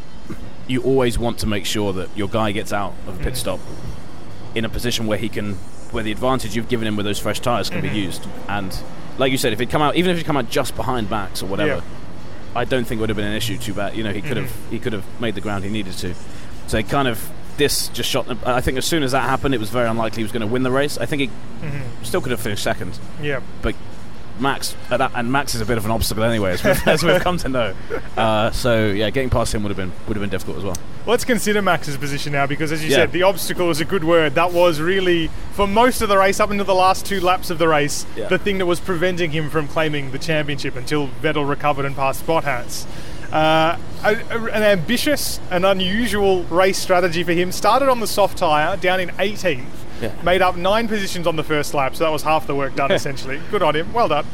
you 0.68 0.82
always 0.84 1.18
want 1.18 1.40
to 1.40 1.48
make 1.48 1.66
sure 1.66 1.94
that 1.94 2.10
your 2.18 2.28
guy 2.28 2.52
gets 2.52 2.74
out 2.74 2.94
of 3.08 3.16
a 3.16 3.24
pit 3.24 3.28
mm-hmm. 3.28 3.36
stop 3.36 3.60
in 4.54 4.66
a 4.66 4.70
position 4.70 5.08
where 5.08 5.18
he 5.18 5.30
can, 5.30 5.54
where 5.92 6.04
the 6.04 6.12
advantage 6.12 6.56
you've 6.56 6.68
given 6.68 6.88
him 6.88 6.98
with 6.98 7.06
those 7.06 7.20
fresh 7.20 7.40
tires 7.40 7.70
can 7.70 7.82
be 7.82 7.88
mm-hmm. 7.88 7.98
used. 7.98 8.28
And 8.50 8.78
like 9.18 9.32
you 9.32 9.38
said, 9.38 9.54
if 9.54 9.60
he'd 9.60 9.70
come 9.70 9.82
out, 9.82 9.96
even 9.96 10.12
if 10.12 10.18
he'd 10.18 10.26
come 10.26 10.38
out 10.38 10.50
just 10.50 10.76
behind 10.76 11.10
Max 11.10 11.42
or 11.42 11.48
whatever, 11.48 11.76
Yeah. 11.76 11.82
I 12.56 12.66
don't 12.66 12.86
think 12.86 13.00
it 13.00 13.02
would 13.02 13.10
have 13.10 13.18
been 13.18 13.28
an 13.28 13.36
issue 13.36 13.58
too 13.58 13.74
bad. 13.74 13.96
You 13.96 14.04
know, 14.04 14.12
he 14.12 14.22
could 14.22 14.38
have 14.38 14.52
he 14.72 14.80
could 14.80 14.94
have 14.94 15.06
made 15.22 15.36
the 15.36 15.42
ground 15.42 15.64
he 15.64 15.70
needed 15.70 15.94
to. 15.94 16.16
So 16.68 16.78
he 16.78 16.84
kind 16.84 17.08
of 17.08 17.30
this 17.58 17.88
just 17.90 18.10
shot. 18.10 18.28
I 18.48 18.62
think 18.62 18.78
as 18.78 18.86
soon 18.86 19.04
as 19.04 19.12
that 19.12 19.24
happened, 19.24 19.54
it 19.54 19.60
was 19.60 19.70
very 19.70 19.88
unlikely 19.88 20.18
he 20.18 20.24
was 20.24 20.32
going 20.32 20.42
to 20.42 20.48
win 20.48 20.64
the 20.64 20.72
race. 20.72 20.98
I 20.98 21.06
think 21.06 21.22
he 21.22 21.28
mm-hmm. 21.28 22.04
still 22.04 22.22
could 22.22 22.32
have 22.32 22.40
finished 22.40 22.64
second, 22.64 23.00
Yeah. 23.22 23.42
but 23.62 23.76
Max 24.40 24.76
and 24.90 25.32
Max 25.32 25.56
is 25.56 25.62
a 25.62 25.66
bit 25.66 25.78
of 25.78 25.86
an 25.86 25.92
obstacle 25.92 26.24
anyway, 26.24 26.52
as 26.54 26.64
we've, 26.64 26.88
as 26.88 27.04
we've 27.04 27.22
come 27.22 27.38
to 27.38 27.50
know. 27.50 27.74
Uh, 28.16 28.52
so 28.52 28.88
yeah, 28.88 29.10
getting 29.10 29.30
past 29.30 29.54
him 29.54 29.64
would 29.64 29.70
have 29.70 29.78
been 29.78 29.92
would 30.08 30.16
have 30.16 30.22
been 30.22 30.30
difficult 30.30 30.58
as 30.58 30.64
well. 30.64 30.76
Let's 31.06 31.24
consider 31.26 31.62
Max's 31.62 31.96
position 31.98 32.34
now 32.34 32.48
because, 32.48 32.72
as 32.72 32.84
you 32.84 32.90
Yeah. 32.90 32.98
said, 32.98 33.12
the 33.14 33.24
obstacle 33.24 33.70
is 33.70 33.80
a 33.80 33.86
good 33.86 34.04
word. 34.04 34.36
That 34.36 34.52
was 34.52 34.82
really, 34.82 35.30
for 35.54 35.66
most 35.66 36.02
of 36.02 36.10
the 36.10 36.18
race, 36.18 36.40
up 36.40 36.52
until 36.52 36.66
the 36.66 36.76
last 36.76 37.06
two 37.06 37.22
laps 37.22 37.50
of 37.50 37.60
the 37.60 37.68
race, 37.68 38.06
Yeah. 38.16 38.28
the 38.28 38.38
thing 38.38 38.58
that 38.58 38.66
was 38.66 38.80
preventing 38.82 39.32
him 39.32 39.50
from 39.50 39.68
claiming 39.70 40.12
the 40.12 40.20
championship 40.20 40.76
until 40.76 41.08
Vettel 41.24 41.48
recovered 41.48 41.86
and 41.86 41.96
passed 41.96 42.26
Bottas. 42.28 42.86
Uh, 43.32 43.78
a, 44.04 44.16
a- 44.30 44.52
an 44.52 44.64
ambitious 44.64 45.40
and 45.52 45.66
unusual 45.66 46.44
race 46.46 46.78
strategy 46.78 47.24
for 47.24 47.34
him. 47.34 47.52
Started 47.52 47.90
on 47.90 48.00
the 48.02 48.08
soft 48.08 48.38
tyre, 48.38 48.76
down 48.78 49.00
in 49.00 49.10
18th. 49.12 49.66
Yeah. 50.02 50.12
Made 50.24 50.42
up 50.42 50.56
nine 50.56 50.88
positions 50.88 51.26
on 51.28 51.36
the 51.36 51.44
first 51.44 51.74
lap, 51.74 51.96
so 51.96 52.04
that 52.04 52.12
was 52.12 52.24
half 52.24 52.46
the 52.48 52.56
work 52.56 52.76
done 52.76 52.92
essentially. 53.00 53.40
Good 53.52 53.64
on 53.64 53.76
him, 53.76 53.92
well 53.94 54.08
done. 54.08 54.26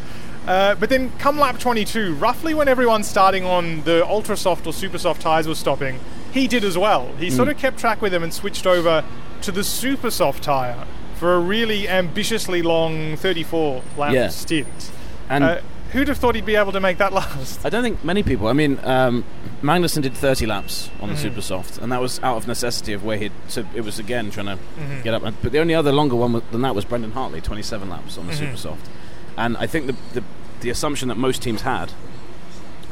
Uh, 0.47 0.75
but 0.75 0.89
then 0.89 1.09
come 1.19 1.39
lap 1.39 1.57
22, 1.59 2.15
roughly 2.15 2.53
when 2.53 2.67
everyone 2.67 3.01
starting 3.03 3.45
on 3.45 3.81
the 3.83 4.05
ultra 4.05 4.35
soft 4.35 4.67
or 4.67 4.73
super 4.73 4.97
soft 4.97 5.21
tyres 5.21 5.47
was 5.47 5.57
stopping, 5.57 5.99
he 6.33 6.47
did 6.47 6.63
as 6.65 6.77
well. 6.77 7.13
He 7.17 7.29
sort 7.29 7.47
of 7.47 7.57
kept 7.57 7.77
track 7.79 8.01
with 8.01 8.11
them 8.11 8.23
and 8.23 8.33
switched 8.33 8.67
over 8.67 9.05
to 9.41 9.51
the 9.51 9.63
super 9.63 10.11
soft 10.11 10.43
tyre 10.43 10.85
for 11.15 11.35
a 11.35 11.39
really 11.39 11.87
ambitiously 11.87 12.61
long 12.61 13.15
34 13.15 13.81
lap 13.97 14.13
Yeah. 14.13 14.27
stint. 14.27 14.91
And 15.29 15.43
Uh, 15.45 15.57
who'd 15.93 16.07
have 16.09 16.17
thought 16.17 16.35
he'd 16.35 16.45
be 16.45 16.55
able 16.57 16.71
to 16.73 16.79
make 16.79 16.97
that 16.97 17.13
last? 17.13 17.65
I 17.65 17.69
don't 17.69 17.83
think 17.83 18.03
many 18.03 18.21
people. 18.23 18.47
I 18.47 18.53
mean, 18.53 18.79
um, 18.83 19.23
Magnussen 19.61 20.01
did 20.01 20.13
30 20.13 20.45
laps 20.45 20.89
on 20.99 21.07
Mm-hmm. 21.09 21.09
the 21.09 21.17
super 21.17 21.41
soft, 21.41 21.77
and 21.77 21.91
that 21.91 22.01
was 22.01 22.19
out 22.21 22.35
of 22.37 22.47
necessity 22.47 22.93
of 22.93 23.03
where 23.05 23.17
he'd. 23.17 23.31
So 23.47 23.65
it 23.75 23.81
was 23.81 23.99
again 23.99 24.29
trying 24.31 24.47
to 24.47 24.55
Mm-hmm. 24.57 25.01
get 25.03 25.13
up. 25.13 25.23
But 25.41 25.51
the 25.53 25.59
only 25.59 25.73
other 25.75 25.91
longer 25.93 26.15
one 26.15 26.41
than 26.51 26.61
that 26.63 26.75
was 26.75 26.83
Brendon 26.85 27.11
Hartley, 27.11 27.39
27 27.41 27.89
laps 27.89 28.17
on 28.17 28.27
the 28.27 28.33
Mm-hmm. 28.33 28.43
super 28.45 28.57
soft. 28.57 28.89
And 29.37 29.55
I 29.57 29.67
think 29.67 29.87
the, 29.87 29.95
the 30.13 30.23
the 30.61 30.69
assumption 30.69 31.07
that 31.09 31.17
most 31.17 31.41
teams 31.41 31.61
had 31.63 31.91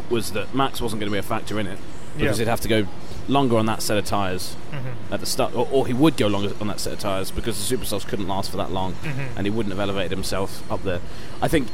was 0.10 0.32
that 0.34 0.54
Max 0.54 0.82
wasn't 0.82 1.00
going 1.00 1.10
to 1.10 1.14
be 1.14 1.20
a 1.20 1.24
factor 1.24 1.60
in 1.60 1.68
it 1.68 1.80
because 2.18 2.38
Yeah. 2.38 2.46
he'd 2.46 2.50
have 2.50 2.62
to 2.62 2.68
go 2.68 2.86
longer 3.28 3.56
on 3.58 3.66
that 3.68 3.82
set 3.82 3.98
of 3.98 4.06
tires 4.06 4.56
Mm-hmm. 4.72 5.14
at 5.14 5.20
the 5.20 5.26
start, 5.26 5.56
or, 5.56 5.68
or 5.72 5.88
he 5.88 5.94
would 5.94 6.18
go 6.18 6.28
longer 6.28 6.54
on 6.60 6.68
that 6.68 6.80
set 6.80 6.94
of 6.94 7.00
tires 7.00 7.32
because 7.32 7.58
the 7.58 7.64
super 7.64 7.86
softs 7.86 8.06
couldn't 8.06 8.28
last 8.28 8.52
for 8.52 8.58
that 8.58 8.72
long, 8.72 8.94
Mm-hmm. 8.94 9.38
and 9.38 9.46
he 9.48 9.52
wouldn't 9.52 9.72
have 9.74 9.80
elevated 9.80 10.12
himself 10.12 10.70
up 10.72 10.84
there. 10.84 11.00
I 11.42 11.48
think 11.48 11.68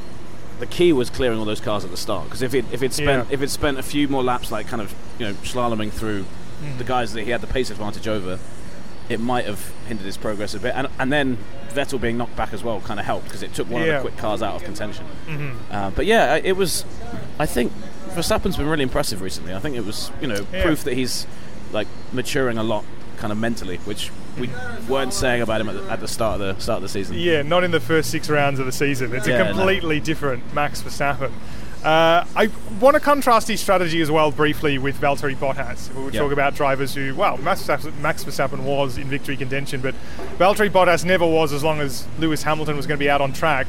the 0.60 0.66
key 0.66 0.92
was 0.94 1.10
clearing 1.10 1.38
all 1.40 1.46
those 1.46 1.62
cars 1.62 1.84
at 1.86 1.92
the 1.92 1.98
start 1.98 2.26
because 2.26 2.42
if 2.42 2.54
it 2.54 2.66
if 2.72 2.82
it 2.82 2.94
spent 2.94 3.28
Yeah. 3.30 3.34
if 3.36 3.42
it 3.42 3.50
spent 3.50 3.78
a 3.78 3.84
few 3.84 4.08
more 4.08 4.24
laps 4.24 4.52
like 4.52 4.68
kind 4.68 4.82
of 4.82 4.94
you 5.20 5.26
know 5.28 5.34
slaloming 5.44 5.92
through 5.92 6.26
the 6.80 6.84
guys 6.84 7.14
that 7.14 7.22
he 7.24 7.30
had 7.32 7.42
the 7.42 7.48
pace 7.48 7.70
advantage 7.70 8.08
over, 8.08 8.40
it 9.10 9.20
might 9.20 9.46
have 9.46 9.72
hindered 9.88 10.06
his 10.08 10.18
progress 10.18 10.54
a 10.56 10.60
bit. 10.60 10.74
And 10.76 10.88
and 10.98 11.14
then 11.14 11.38
Vettel 11.70 12.02
being 12.02 12.18
knocked 12.18 12.36
back 12.36 12.54
as 12.54 12.64
well 12.64 12.82
kind 12.82 13.00
of 13.00 13.06
helped 13.06 13.26
because 13.26 13.44
it 13.44 13.54
took 13.54 13.70
one 13.70 13.82
of 13.84 13.88
the 13.88 14.00
quick 14.02 14.18
cars 14.18 14.42
out 14.42 14.56
of 14.56 14.64
contention. 14.64 15.06
Uh, 15.72 15.92
but 15.92 16.06
yeah, 16.08 16.36
it 16.36 16.56
was. 16.58 16.84
I 17.40 17.46
think 17.46 17.72
Verstappen's 18.16 18.58
been 18.58 18.68
really 18.68 18.82
impressive 18.84 19.22
recently. 19.22 19.54
I 19.54 19.60
think 19.60 19.76
it 19.76 19.86
was 19.86 20.12
you 20.22 20.28
know 20.28 20.46
Yeah. 20.52 20.64
proof 20.64 20.84
that 20.86 20.96
he's 20.96 21.28
like 21.72 21.88
maturing 22.12 22.58
a 22.58 22.64
lot 22.64 22.84
kind 23.18 23.32
of 23.32 23.38
mentally, 23.38 23.78
which 23.78 24.12
we 24.40 24.50
weren't 24.88 25.14
saying 25.14 25.42
about 25.42 25.60
him 25.62 25.70
at 25.70 25.76
the, 25.76 25.92
at 25.92 26.00
the 26.00 26.08
start 26.08 26.40
of 26.42 26.56
the 26.56 26.62
start 26.62 26.78
of 26.78 26.84
the 26.84 26.90
season. 26.90 27.16
Yeah, 27.18 27.42
not 27.42 27.64
in 27.64 27.72
the 27.72 27.80
first 27.80 28.12
six 28.12 28.30
rounds 28.30 28.60
of 28.60 28.66
the 28.66 28.72
season. 28.72 29.14
It's 29.16 29.28
Yeah, 29.28 29.42
a 29.42 29.44
no. 29.46 29.54
completely 29.54 30.00
different 30.00 30.54
Max 30.54 30.82
Verstappen. 30.82 31.32
Uh, 31.84 32.26
I 32.36 32.50
want 32.82 32.96
to 32.96 33.00
contrast 33.00 33.48
his 33.48 33.60
strategy 33.62 34.02
as 34.02 34.10
well 34.12 34.32
briefly 34.32 34.78
with 34.78 35.00
Valtteri 35.00 35.36
Bottas. 35.36 35.94
We 35.94 36.12
Yeah. 36.12 36.22
talk 36.22 36.32
about 36.32 36.56
drivers 36.56 36.94
who, 36.96 37.14
well, 37.16 37.38
Max 37.38 37.62
Verstappen, 37.64 37.98
Max 38.02 38.24
Verstappen 38.24 38.60
was 38.64 38.98
in 38.98 39.08
victory 39.08 39.38
contention, 39.38 39.82
but 39.82 39.94
Valtteri 40.40 40.70
Bottas 40.70 41.06
never 41.06 41.26
was 41.26 41.54
as 41.54 41.64
long 41.64 41.80
as 41.80 42.06
Lewis 42.20 42.44
Hamilton 42.44 42.76
was 42.76 42.88
going 42.88 42.98
to 42.98 43.04
be 43.04 43.10
out 43.10 43.22
on 43.22 43.32
track. 43.32 43.68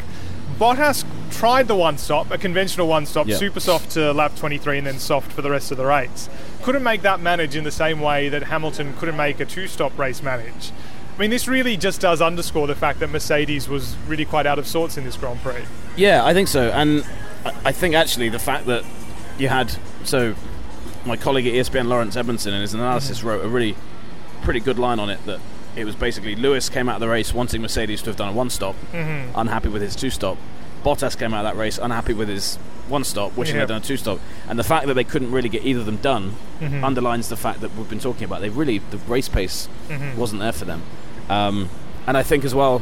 Bottas 0.59 1.05
tried 1.31 1.69
the 1.69 1.77
one 1.77 1.99
stop, 1.99 2.31
a 2.33 2.39
conventional 2.39 2.89
one 2.89 3.07
stop, 3.07 3.29
Yeah. 3.29 3.37
super 3.37 3.61
soft 3.61 3.91
to 3.93 4.13
lap 4.13 4.33
23 4.37 4.79
and 4.79 4.87
then 4.87 4.99
soft 4.99 5.31
for 5.31 5.43
the 5.43 5.51
rest 5.51 5.71
of 5.71 5.77
the 5.77 5.85
race. 5.87 6.29
Couldn't 6.63 6.83
make 6.83 7.03
that 7.03 7.21
manage 7.21 7.57
in 7.57 7.65
the 7.65 7.71
same 7.71 8.01
way 8.01 8.29
that 8.29 8.45
Hamilton 8.45 8.95
couldn't 8.99 9.17
make 9.17 9.41
a 9.41 9.45
two 9.45 9.69
stop 9.69 9.97
race 9.99 10.23
manage. 10.23 10.73
I 11.17 11.21
mean, 11.21 11.31
this 11.31 11.49
really 11.49 11.77
just 11.77 12.01
does 12.01 12.23
underscore 12.23 12.67
the 12.67 12.77
fact 12.77 13.01
that 13.01 13.11
Mercedes 13.11 13.69
was 13.69 13.97
really 14.07 14.25
quite 14.25 14.47
out 14.47 14.59
of 14.59 14.69
sorts 14.69 14.97
in 14.97 15.05
this 15.05 15.17
Grand 15.17 15.41
Prix. 15.41 15.65
Yeah, 15.97 16.25
I 16.25 16.33
think 16.33 16.47
so, 16.47 16.71
and 16.71 17.05
I- 17.65 17.73
think 17.73 17.97
actually 17.97 18.29
the 18.29 18.39
fact 18.39 18.67
that 18.67 18.85
you 19.37 19.49
had 19.49 19.75
so 20.05 20.35
my 21.05 21.17
colleague 21.17 21.47
at 21.47 21.55
ESPN, 21.55 21.89
Laurence 21.89 22.17
Edmondson, 22.17 22.55
in 22.55 22.61
his 22.61 22.75
analysis 22.75 23.25
wrote 23.25 23.45
a 23.45 23.49
really 23.49 23.75
pretty 24.43 24.61
good 24.61 24.79
line 24.79 24.99
on 24.99 25.11
it 25.11 25.25
that 25.27 25.41
it 25.75 25.85
was 25.85 25.95
basically 25.95 26.37
Lewis 26.37 26.69
came 26.69 26.89
out 26.89 26.97
of 26.97 27.01
the 27.01 27.09
race 27.09 27.33
wanting 27.35 27.63
Mercedes 27.63 28.01
to 28.03 28.11
have 28.11 28.17
done 28.17 28.29
a 28.29 28.33
one 28.33 28.51
stop, 28.51 28.75
mm-hmm. 28.93 29.37
unhappy 29.39 29.69
with 29.69 29.83
his 29.83 29.97
two 29.97 30.11
stop. 30.11 30.37
Bottas 30.85 31.19
came 31.19 31.35
out 31.35 31.45
of 31.45 31.53
that 31.55 31.59
race 31.61 31.79
unhappy 31.79 32.15
with 32.15 32.29
his 32.29 32.57
one 32.89 33.05
stop, 33.05 33.37
wishing 33.37 33.57
Yeah. 33.57 33.63
they'd 33.67 33.75
done 33.75 33.83
a 33.83 33.85
two 33.85 33.97
stop. 33.97 34.19
And 34.49 34.59
the 34.59 34.65
fact 34.65 34.87
that 34.87 34.95
they 34.95 35.05
couldn't 35.05 35.31
really 35.31 35.49
get 35.49 35.65
either 35.65 35.81
of 35.81 35.87
them 35.87 35.97
done 35.99 36.35
underlines 36.83 37.29
the 37.29 37.37
fact 37.37 37.61
that 37.61 37.75
we've 37.77 37.89
been 37.89 37.99
talking 38.01 38.25
about. 38.25 38.41
They 38.41 38.49
really 38.49 38.79
the 38.79 38.97
race 38.99 39.29
pace 39.29 39.69
wasn't 40.17 40.41
there 40.41 40.53
for 40.53 40.65
them. 40.65 40.83
Um, 41.29 41.69
and 42.07 42.17
I 42.17 42.23
think 42.23 42.45
as 42.45 42.55
well, 42.55 42.81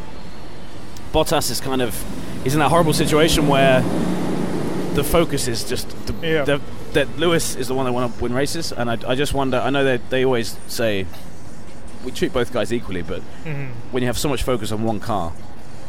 Bottas 1.13 1.51
is 1.51 1.61
kind 1.61 1.83
of 1.83 1.95
he's 2.45 2.55
in 2.55 2.61
that 2.61 2.69
horrible 2.69 2.93
situation 2.93 3.49
where 3.49 3.81
the 4.95 5.03
focus 5.05 5.49
is 5.49 5.65
just 5.65 5.89
the, 6.07 6.15
Yeah. 6.27 6.45
the, 6.45 6.61
that 6.93 7.19
Lewis 7.19 7.57
is 7.57 7.69
the 7.69 7.75
one 7.75 7.85
that 7.87 7.93
want 7.93 8.15
to 8.17 8.23
win 8.23 8.33
races, 8.33 8.73
and 8.73 8.91
I, 8.91 8.99
I 9.07 9.15
just 9.15 9.35
wonder. 9.35 9.59
I 9.59 9.71
know 9.71 9.85
they 9.85 9.97
they 10.09 10.25
always 10.25 10.57
say 10.69 11.07
we 12.05 12.13
treat 12.13 12.33
both 12.33 12.53
guys 12.53 12.73
equally, 12.73 13.03
but 13.03 13.21
Mm-hmm. 13.45 13.67
when 13.93 14.03
you 14.03 14.07
have 14.07 14.19
so 14.19 14.29
much 14.29 14.43
focus 14.43 14.71
on 14.73 14.83
one 14.85 15.01
car, 15.01 15.33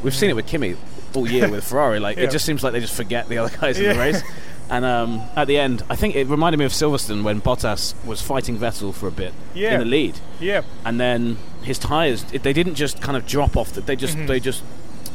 we've 0.03 0.15
seen 0.15 0.29
it 0.29 0.35
with 0.35 0.47
Kimi 0.47 0.75
year 1.25 1.49
with 1.49 1.63
Ferrari. 1.69 1.99
Like 1.99 2.17
Yeah. 2.17 2.25
it 2.25 2.31
just 2.31 2.45
seems 2.45 2.63
like 2.63 2.73
they 2.73 2.79
just 2.81 2.93
forget 2.95 3.27
the 3.29 3.37
other 3.39 3.57
guys 3.57 3.79
in 3.79 3.89
the 3.93 3.97
race. 3.99 4.21
And 4.69 4.83
um, 4.83 5.21
at 5.37 5.47
the 5.47 5.57
end, 5.57 5.81
I 5.89 5.95
think 5.95 6.15
it 6.15 6.27
reminded 6.27 6.57
me 6.57 6.65
of 6.65 6.73
Silverstone 6.73 7.23
when 7.23 7.39
Bottas 7.39 7.93
was 8.05 8.21
fighting 8.21 8.57
Vettel 8.57 8.93
for 8.93 9.07
a 9.07 9.11
bit 9.11 9.33
Yeah. 9.53 9.75
in 9.75 9.79
the 9.79 9.85
lead 9.85 10.19
Yeah, 10.41 10.63
and 10.83 10.99
then 10.99 11.37
his 11.63 11.79
tires, 11.79 12.23
they 12.25 12.51
didn't 12.51 12.75
just 12.75 13.01
kind 13.01 13.15
of 13.15 13.25
drop 13.25 13.55
off 13.55 13.71
they 13.71 13.95
just 13.95 14.17
they 14.27 14.41
just 14.41 14.63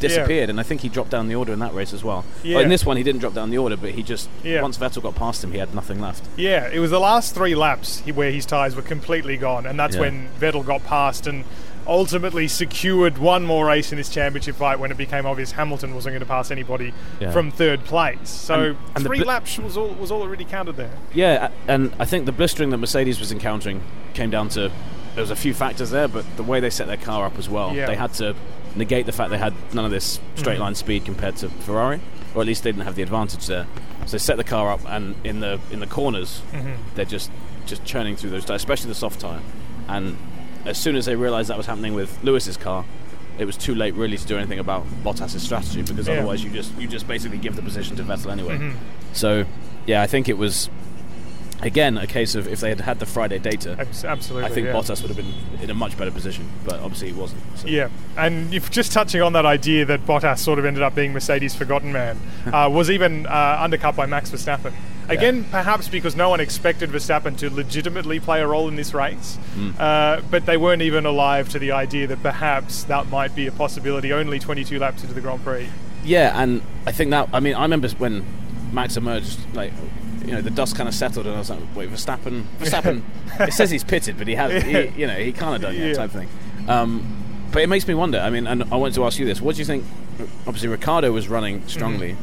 disappeared 0.00 0.50
and 0.50 0.58
I 0.58 0.64
think 0.64 0.80
he 0.80 0.88
dropped 0.88 1.10
down 1.10 1.28
the 1.28 1.36
order 1.36 1.52
in 1.52 1.60
that 1.60 1.74
race 1.74 1.92
as 1.92 2.02
well 2.02 2.24
Yeah. 2.42 2.56
Well, 2.56 2.64
in 2.64 2.70
this 2.70 2.84
one 2.84 2.96
he 2.96 3.02
didn't 3.04 3.20
drop 3.20 3.34
down 3.34 3.50
the 3.50 3.58
order 3.58 3.76
but 3.76 3.90
he 3.90 4.02
just 4.02 4.28
Yeah. 4.42 4.60
once 4.62 4.76
Vettel 4.76 5.00
got 5.02 5.14
past 5.14 5.44
him 5.44 5.52
he 5.52 5.58
had 5.58 5.74
nothing 5.74 6.00
left 6.00 6.24
yeah. 6.36 6.68
It 6.72 6.80
was 6.80 6.90
the 6.90 6.98
last 6.98 7.34
three 7.34 7.54
laps 7.54 8.00
where 8.14 8.32
his 8.32 8.44
tyres 8.46 8.74
were 8.74 8.82
completely 8.82 9.36
gone, 9.36 9.64
and 9.66 9.78
that's 9.78 9.94
Yeah. 9.94 10.00
when 10.02 10.28
Vettel 10.40 10.64
got 10.66 10.82
past 10.84 11.26
and 11.28 11.44
ultimately 11.86 12.48
secured 12.48 13.18
one 13.18 13.44
more 13.44 13.66
race 13.66 13.92
in 13.92 13.98
this 13.98 14.08
championship 14.08 14.56
fight 14.56 14.78
when 14.78 14.90
it 14.90 14.96
became 14.96 15.26
obvious 15.26 15.52
Hamilton 15.52 15.94
wasn't 15.94 16.12
going 16.12 16.20
to 16.20 16.26
pass 16.26 16.50
anybody 16.50 16.92
Yeah. 17.20 17.30
from 17.30 17.50
third 17.50 17.84
place. 17.84 18.28
So 18.30 18.54
And- 18.54 18.76
and 18.96 19.04
three 19.06 19.24
laps 19.24 19.58
was 19.58 19.76
all 19.76 19.88
was 19.88 20.10
all 20.10 20.20
that 20.20 20.28
really 20.28 20.44
counted 20.44 20.76
there. 20.76 20.90
yeah 21.12 21.48
and 21.68 21.92
I 21.98 22.04
think 22.04 22.26
the 22.26 22.32
blistering 22.32 22.70
that 22.70 22.78
Mercedes 22.78 23.18
was 23.18 23.32
encountering 23.32 23.82
came 24.14 24.30
down 24.30 24.48
to 24.50 24.70
there 25.14 25.22
was 25.22 25.30
a 25.30 25.36
few 25.36 25.54
factors 25.54 25.90
there 25.90 26.08
but 26.08 26.24
the 26.36 26.42
way 26.42 26.60
they 26.60 26.70
set 26.70 26.86
their 26.86 26.96
car 26.96 27.26
up 27.26 27.38
as 27.38 27.48
well 27.48 27.74
Yeah. 27.74 27.86
they 27.86 27.96
had 27.96 28.12
to 28.14 28.34
negate 28.74 29.06
the 29.06 29.12
fact 29.12 29.30
they 29.30 29.38
had 29.38 29.54
none 29.74 29.84
of 29.84 29.90
this 29.90 30.18
straight 30.36 30.54
mm-hmm. 30.54 30.62
line 30.62 30.74
speed 30.74 31.04
compared 31.04 31.36
to 31.36 31.48
Ferrari 31.48 32.00
or 32.34 32.40
at 32.40 32.46
least 32.46 32.62
they 32.62 32.72
didn't 32.72 32.84
have 32.84 32.94
the 32.94 33.02
advantage 33.02 33.46
there 33.46 33.66
so 34.06 34.12
they 34.12 34.18
set 34.18 34.36
the 34.36 34.44
car 34.44 34.70
up 34.72 34.80
and 34.86 35.14
in 35.24 35.40
the 35.40 35.60
in 35.70 35.80
the 35.80 35.86
corners 35.86 36.40
mm-hmm. 36.52 36.72
they're 36.94 37.04
just 37.04 37.30
just 37.66 37.84
churning 37.84 38.16
through 38.16 38.30
those 38.30 38.44
tires, 38.44 38.60
especially 38.60 38.88
the 38.88 38.94
soft 38.94 39.20
tire. 39.20 39.40
And 39.88 40.16
as 40.64 40.78
soon 40.78 40.96
as 40.96 41.06
they 41.06 41.16
realised 41.16 41.48
that 41.50 41.56
was 41.56 41.66
happening 41.66 41.94
with 41.94 42.22
Lewis's 42.22 42.56
car, 42.56 42.84
it 43.38 43.44
was 43.46 43.56
too 43.56 43.74
late 43.74 43.94
really 43.94 44.16
to 44.16 44.26
do 44.26 44.36
anything 44.36 44.58
about 44.58 44.84
Bottas's 45.02 45.42
strategy 45.42 45.82
because 45.82 46.06
Yeah. 46.06 46.14
otherwise 46.14 46.44
you 46.44 46.50
just 46.50 46.76
you 46.78 46.86
just 46.86 47.08
basically 47.08 47.38
give 47.38 47.56
the 47.56 47.62
position 47.62 47.96
to 47.96 48.02
Vettel 48.02 48.30
anyway. 48.30 48.72
So 49.12 49.44
yeah, 49.86 50.02
I 50.02 50.06
think 50.06 50.28
it 50.28 50.36
was 50.38 50.68
again 51.62 51.96
a 51.96 52.06
case 52.06 52.34
of 52.34 52.48
if 52.48 52.60
they 52.60 52.68
had 52.70 52.80
had 52.80 52.98
the 52.98 53.06
Friday 53.06 53.38
data, 53.38 53.76
Absolutely. 54.04 54.44
I 54.44 54.48
think 54.52 54.66
yeah. 54.66 54.72
Bottas 54.72 55.00
would 55.02 55.10
have 55.10 55.16
been 55.16 55.32
in 55.62 55.70
a 55.70 55.74
much 55.74 55.96
better 55.96 56.10
position, 56.10 56.48
but 56.64 56.80
obviously 56.80 57.08
he 57.12 57.14
wasn't. 57.14 57.40
So. 57.56 57.68
Yeah, 57.68 57.88
and 58.16 58.52
if 58.52 58.70
just 58.70 58.92
touching 58.92 59.22
on 59.22 59.32
that 59.34 59.46
idea 59.46 59.84
that 59.86 60.04
Bottas 60.04 60.38
sort 60.38 60.58
of 60.58 60.64
ended 60.64 60.82
up 60.82 60.94
being 60.94 61.12
Mercedes' 61.12 61.54
forgotten 61.54 61.92
man, 61.92 62.18
uh, 62.52 62.68
was 62.70 62.90
even 62.90 63.26
uh, 63.26 63.58
undercut 63.60 63.96
by 63.96 64.06
Max 64.06 64.30
Verstappen. 64.30 64.72
Again, 65.08 65.44
perhaps 65.50 65.88
because 65.88 66.14
no 66.16 66.28
one 66.30 66.40
expected 66.40 66.90
Verstappen 66.90 67.36
to 67.38 67.50
legitimately 67.50 68.20
play 68.20 68.40
a 68.40 68.46
role 68.46 68.68
in 68.68 68.76
this 68.76 68.94
race, 68.94 69.38
uh, 69.78 70.20
but 70.30 70.46
they 70.46 70.56
weren't 70.56 70.82
even 70.82 71.04
alive 71.06 71.48
to 71.50 71.58
the 71.58 71.72
idea 71.72 72.06
that 72.06 72.22
perhaps 72.22 72.84
that 72.84 73.08
might 73.08 73.34
be 73.34 73.46
a 73.46 73.52
possibility 73.52 74.12
only 74.12 74.38
22 74.38 74.78
laps 74.78 75.02
into 75.02 75.14
the 75.14 75.20
Grand 75.20 75.42
Prix. 75.44 75.68
Yeah, 76.04 76.40
and 76.40 76.62
I 76.86 76.92
think 76.92 77.10
that 77.10 77.28
I 77.32 77.40
mean 77.40 77.54
I 77.54 77.62
remember 77.62 77.88
when 77.90 78.24
Max 78.72 78.96
emerged, 78.96 79.38
like 79.54 79.72
you 80.24 80.32
know 80.32 80.40
the 80.40 80.50
dust 80.50 80.76
kind 80.76 80.88
of 80.88 80.94
settled, 80.94 81.26
and 81.26 81.34
I 81.34 81.38
was 81.38 81.50
like, 81.50 81.60
wait, 81.74 81.90
Verstappen, 81.90 82.44
Verstappen. 82.58 83.02
it 83.40 83.52
says 83.52 83.70
he's 83.70 83.84
pitted, 83.84 84.16
but 84.18 84.26
he 84.28 84.34
has, 84.36 84.62
he, 84.62 85.00
you 85.00 85.06
know, 85.06 85.16
he 85.16 85.32
kind 85.32 85.56
of 85.56 85.62
done 85.62 85.74
Yeah. 85.74 85.86
yeah, 85.86 85.94
type 85.94 86.10
thing. 86.10 86.28
Um, 86.68 87.18
but 87.52 87.60
it 87.62 87.68
makes 87.68 87.86
me 87.86 87.94
wonder. 87.94 88.18
I 88.18 88.30
mean, 88.30 88.46
and 88.46 88.62
I 88.72 88.76
wanted 88.76 88.94
to 88.94 89.04
ask 89.04 89.18
you 89.18 89.26
this: 89.26 89.40
What 89.40 89.56
do 89.56 89.60
you 89.60 89.64
think? 89.66 89.84
Obviously, 90.46 90.68
Ricciardo 90.68 91.10
was 91.12 91.28
running 91.28 91.66
strongly. 91.68 92.16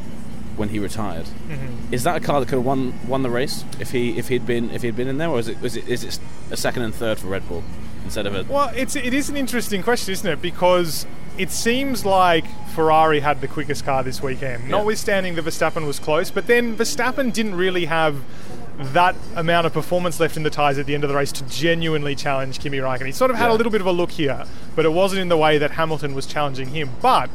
When 0.59 0.69
he 0.69 0.77
retired. 0.77 1.25
Mm-hmm. 1.25 1.93
Is 1.93 2.03
that 2.03 2.17
a 2.17 2.19
car 2.19 2.39
that 2.41 2.47
could 2.49 2.57
have 2.57 2.65
won 2.65 2.93
won 3.07 3.23
the 3.23 3.29
race 3.29 3.63
if 3.79 3.91
he 3.91 4.17
if 4.19 4.27
he'd 4.27 4.45
been 4.45 4.69
if 4.71 4.81
he'd 4.83 4.95
been 4.95 5.07
in 5.07 5.17
there, 5.17 5.29
or 5.29 5.39
is 5.39 5.47
it 5.47 5.63
is 5.63 5.75
it 5.77 5.87
is 5.87 6.03
it 6.03 6.19
a 6.51 6.57
second 6.57 6.83
and 6.83 6.93
third 6.93 7.17
for 7.17 7.27
Red 7.27 7.47
Bull 7.47 7.63
instead 8.03 8.25
of 8.27 8.35
a 8.35 8.43
Well, 8.51 8.71
it's 8.75 8.95
it 8.95 9.13
is 9.13 9.29
an 9.29 9.37
interesting 9.37 9.81
question, 9.81 10.11
isn't 10.11 10.29
it? 10.29 10.41
Because 10.41 11.05
it 11.37 11.49
seems 11.51 12.05
like 12.05 12.43
Ferrari 12.75 13.21
had 13.21 13.39
the 13.39 13.47
quickest 13.47 13.85
car 13.85 14.03
this 14.03 14.21
weekend, 14.21 14.63
Yeah. 14.65 14.71
notwithstanding 14.71 15.35
that 15.35 15.45
Verstappen 15.45 15.87
was 15.87 15.97
close. 15.97 16.29
But 16.29 16.47
then 16.47 16.75
Verstappen 16.75 17.31
didn't 17.31 17.55
really 17.55 17.85
have 17.85 18.17
that 18.93 19.15
amount 19.35 19.65
of 19.67 19.73
performance 19.73 20.19
left 20.19 20.37
in 20.37 20.43
the 20.43 20.49
tyres 20.49 20.77
at 20.77 20.85
the 20.85 20.93
end 20.95 21.03
of 21.03 21.09
the 21.09 21.15
race 21.15 21.31
to 21.33 21.43
genuinely 21.45 22.15
challenge 22.15 22.59
Kimi 22.59 22.77
Raikkonen. 22.79 23.05
He 23.07 23.11
sort 23.11 23.31
of 23.31 23.37
had 23.37 23.47
Yeah. 23.47 23.53
a 23.53 23.57
little 23.57 23.71
bit 23.71 23.81
of 23.81 23.87
a 23.87 23.91
look 23.91 24.11
here, 24.11 24.45
but 24.75 24.85
it 24.85 24.93
wasn't 24.93 25.21
in 25.21 25.29
the 25.29 25.37
way 25.37 25.57
that 25.57 25.71
Hamilton 25.71 26.13
was 26.13 26.25
challenging 26.25 26.69
him. 26.69 26.89
But 27.01 27.29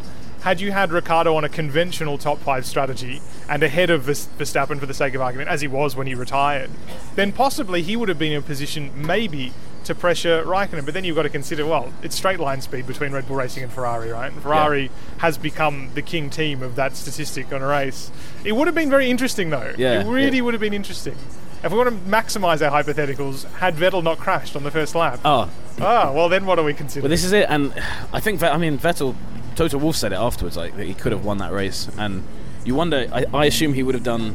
had 0.44 0.60
you 0.60 0.72
had 0.72 0.92
Ricciardo 0.92 1.34
on 1.36 1.44
a 1.44 1.48
conventional 1.48 2.18
top 2.18 2.38
five 2.38 2.66
strategy 2.66 3.22
and 3.48 3.62
ahead 3.62 3.88
of 3.88 4.02
Verstappen 4.02 4.78
for 4.78 4.84
the 4.84 4.92
sake 4.92 5.14
of 5.14 5.22
argument, 5.22 5.48
as 5.48 5.62
he 5.62 5.66
was 5.66 5.96
when 5.96 6.06
he 6.06 6.14
retired, 6.14 6.70
then 7.14 7.32
possibly 7.32 7.80
he 7.80 7.96
would 7.96 8.10
have 8.10 8.18
been 8.18 8.32
in 8.32 8.40
a 8.40 8.42
position 8.42 8.92
maybe 8.94 9.54
to 9.84 9.94
pressure 9.94 10.44
Raikkonen. 10.44 10.84
But 10.84 10.92
then 10.92 11.02
you've 11.02 11.16
got 11.16 11.22
to 11.22 11.30
consider, 11.30 11.64
well, 11.64 11.90
it's 12.02 12.14
straight 12.14 12.40
line 12.40 12.60
speed 12.60 12.86
between 12.86 13.12
Red 13.12 13.26
Bull 13.26 13.36
Racing 13.36 13.62
and 13.62 13.72
Ferrari, 13.72 14.10
right? 14.10 14.30
And 14.30 14.42
Ferrari 14.42 14.90
has 15.16 15.38
become 15.38 15.88
the 15.94 16.02
king 16.02 16.28
team 16.28 16.62
of 16.62 16.76
that 16.76 16.94
statistic 16.94 17.50
on 17.50 17.62
a 17.62 17.66
race. 17.66 18.10
It 18.44 18.52
would 18.52 18.66
have 18.66 18.74
been 18.74 18.90
very 18.90 19.08
interesting, 19.08 19.48
though. 19.48 19.72
Yeah, 19.78 20.02
it 20.02 20.06
really 20.06 20.36
yeah. 20.36 20.42
would 20.42 20.52
have 20.52 20.60
been 20.60 20.74
interesting. 20.74 21.16
If 21.62 21.72
we 21.72 21.78
want 21.78 21.88
to 21.88 22.10
maximise 22.10 22.60
our 22.60 22.82
hypotheticals, 22.82 23.50
had 23.52 23.76
Vettel 23.76 24.02
not 24.02 24.18
crashed 24.18 24.56
on 24.56 24.62
the 24.62 24.70
first 24.70 24.94
lap, 24.94 25.20
oh 25.24 25.48
ah, 25.80 26.12
well, 26.12 26.28
then 26.28 26.44
what 26.44 26.58
are 26.58 26.64
we 26.64 26.74
considering? 26.74 27.04
But 27.04 27.08
this 27.08 27.24
is 27.24 27.32
it, 27.32 27.46
and 27.48 27.72
I 28.12 28.20
think 28.20 28.42
I 28.42 28.58
mean 28.58 28.78
Vettel, 28.78 29.14
Toto 29.54 29.78
Wolff 29.78 29.96
said 29.96 30.12
it 30.12 30.16
afterwards, 30.16 30.56
like 30.56 30.76
that 30.76 30.84
he 30.86 30.94
could 30.94 31.12
have 31.12 31.24
won 31.24 31.38
that 31.38 31.52
race, 31.52 31.88
and 31.98 32.22
you 32.64 32.74
wonder. 32.74 33.08
I, 33.12 33.24
I 33.32 33.44
assume 33.46 33.74
he 33.74 33.82
would 33.82 33.94
have 33.94 34.04
done, 34.04 34.34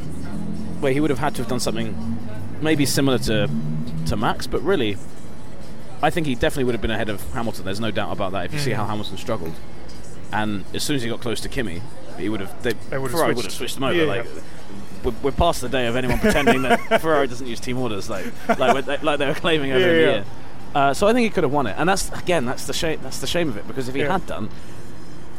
well, 0.82 0.92
he 0.94 1.00
would 1.00 1.10
have 1.10 1.20
had 1.20 1.36
to 1.36 1.42
have 1.42 1.50
done 1.50 1.60
something 1.60 2.18
maybe 2.62 2.86
similar 2.86 3.18
to 3.20 3.50
to 4.08 4.16
Max, 4.18 4.48
but 4.48 4.62
really, 4.62 4.98
I 6.02 6.10
think 6.10 6.28
he 6.28 6.36
definitely 6.36 6.64
would 6.66 6.74
have 6.76 6.82
been 6.82 6.92
ahead 6.92 7.10
of 7.10 7.22
Hamilton. 7.34 7.66
There's 7.66 7.80
no 7.80 7.92
doubt 7.92 8.12
about 8.14 8.32
that. 8.32 8.46
If 8.46 8.54
you 8.54 8.60
see 8.60 8.72
how 8.72 8.86
Hamilton 8.86 9.18
struggled, 9.18 9.54
and 10.32 10.64
as 10.74 10.84
soon 10.84 10.96
as 10.96 11.04
he 11.04 11.10
got 11.10 11.22
close 11.22 11.42
to 11.42 11.50
Kimi, 11.50 11.82
he 12.18 12.30
would 12.30 12.40
have. 12.40 12.64
They, 12.64 12.74
They 12.74 12.98
would 12.98 13.12
Ferrari 13.12 13.28
switched. 13.34 13.36
would 13.38 13.46
have 13.46 13.54
switched 13.54 13.76
them 13.76 13.84
over. 13.84 13.94
Yeah, 13.96 14.04
like, 14.06 14.26
yeah. 14.26 14.42
we're, 15.04 15.14
we're 15.24 15.32
past 15.32 15.62
the 15.62 15.70
day 15.70 15.88
of 15.88 15.96
anyone 15.96 16.20
pretending 16.20 16.62
that 16.64 16.78
Ferrari 17.02 17.28
doesn't 17.28 17.48
use 17.48 17.60
team 17.60 17.78
orders, 17.78 18.10
like 18.10 18.26
like, 18.58 18.86
they, 18.86 18.98
like 18.98 19.20
they 19.20 19.28
were 19.28 19.34
claiming 19.34 19.72
over 19.74 19.80
Yeah, 19.80 19.86
the 19.88 20.00
year. 20.00 20.26
Uh, 20.76 20.94
so 20.94 21.08
I 21.08 21.14
think 21.14 21.24
he 21.24 21.30
could 21.32 21.44
have 21.44 21.52
won 21.52 21.66
it, 21.68 21.76
and 21.80 21.90
that's 21.90 22.10
again 22.12 22.46
that's 22.46 22.66
the 22.68 22.74
shame. 22.74 23.00
That's 23.02 23.20
the 23.20 23.28
shame 23.28 23.50
of 23.50 23.58
it 23.58 23.68
because 23.68 23.90
if 23.90 23.96
he 23.96 24.02
had 24.02 24.26
done, 24.28 24.50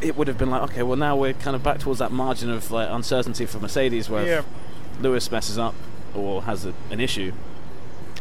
it 0.01 0.17
would 0.17 0.29
have 0.29 0.39
been 0.39 0.51
like 0.51 0.63
okay, 0.71 0.83
well 0.83 0.97
now 0.97 1.17
we're 1.17 1.33
kind 1.35 1.55
of 1.57 1.63
back 1.63 1.79
towards 1.79 1.99
that 1.99 2.13
margin 2.13 2.51
of 2.51 2.71
like 2.71 2.89
uncertainty 2.91 3.47
for 3.47 3.59
Mercedes, 3.61 4.09
where 4.09 4.27
Yeah. 4.27 4.39
if 4.39 4.47
Lewis 5.03 5.31
messes 5.31 5.59
up 5.59 5.75
or 6.15 6.43
has 6.43 6.65
a, 6.67 6.75
an 6.91 7.01
issue, 7.01 7.33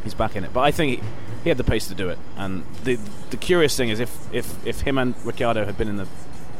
he's 0.04 0.14
back 0.14 0.36
in 0.36 0.44
it. 0.44 0.54
But 0.54 0.62
I 0.62 0.72
think 0.72 1.00
he, 1.00 1.08
he 1.44 1.50
had 1.50 1.58
the 1.58 1.64
pace 1.64 1.88
to 1.88 1.96
do 1.96 2.10
it, 2.10 2.20
and 2.38 2.64
the 2.84 2.98
the 3.30 3.38
curious 3.38 3.76
thing 3.76 3.90
is 3.90 4.00
if 4.00 4.34
if 4.34 4.66
if 4.66 4.82
him 4.82 4.98
and 4.98 5.16
Ricciardo 5.26 5.66
had 5.66 5.78
been 5.78 5.88
in 5.88 5.98
the 5.98 6.08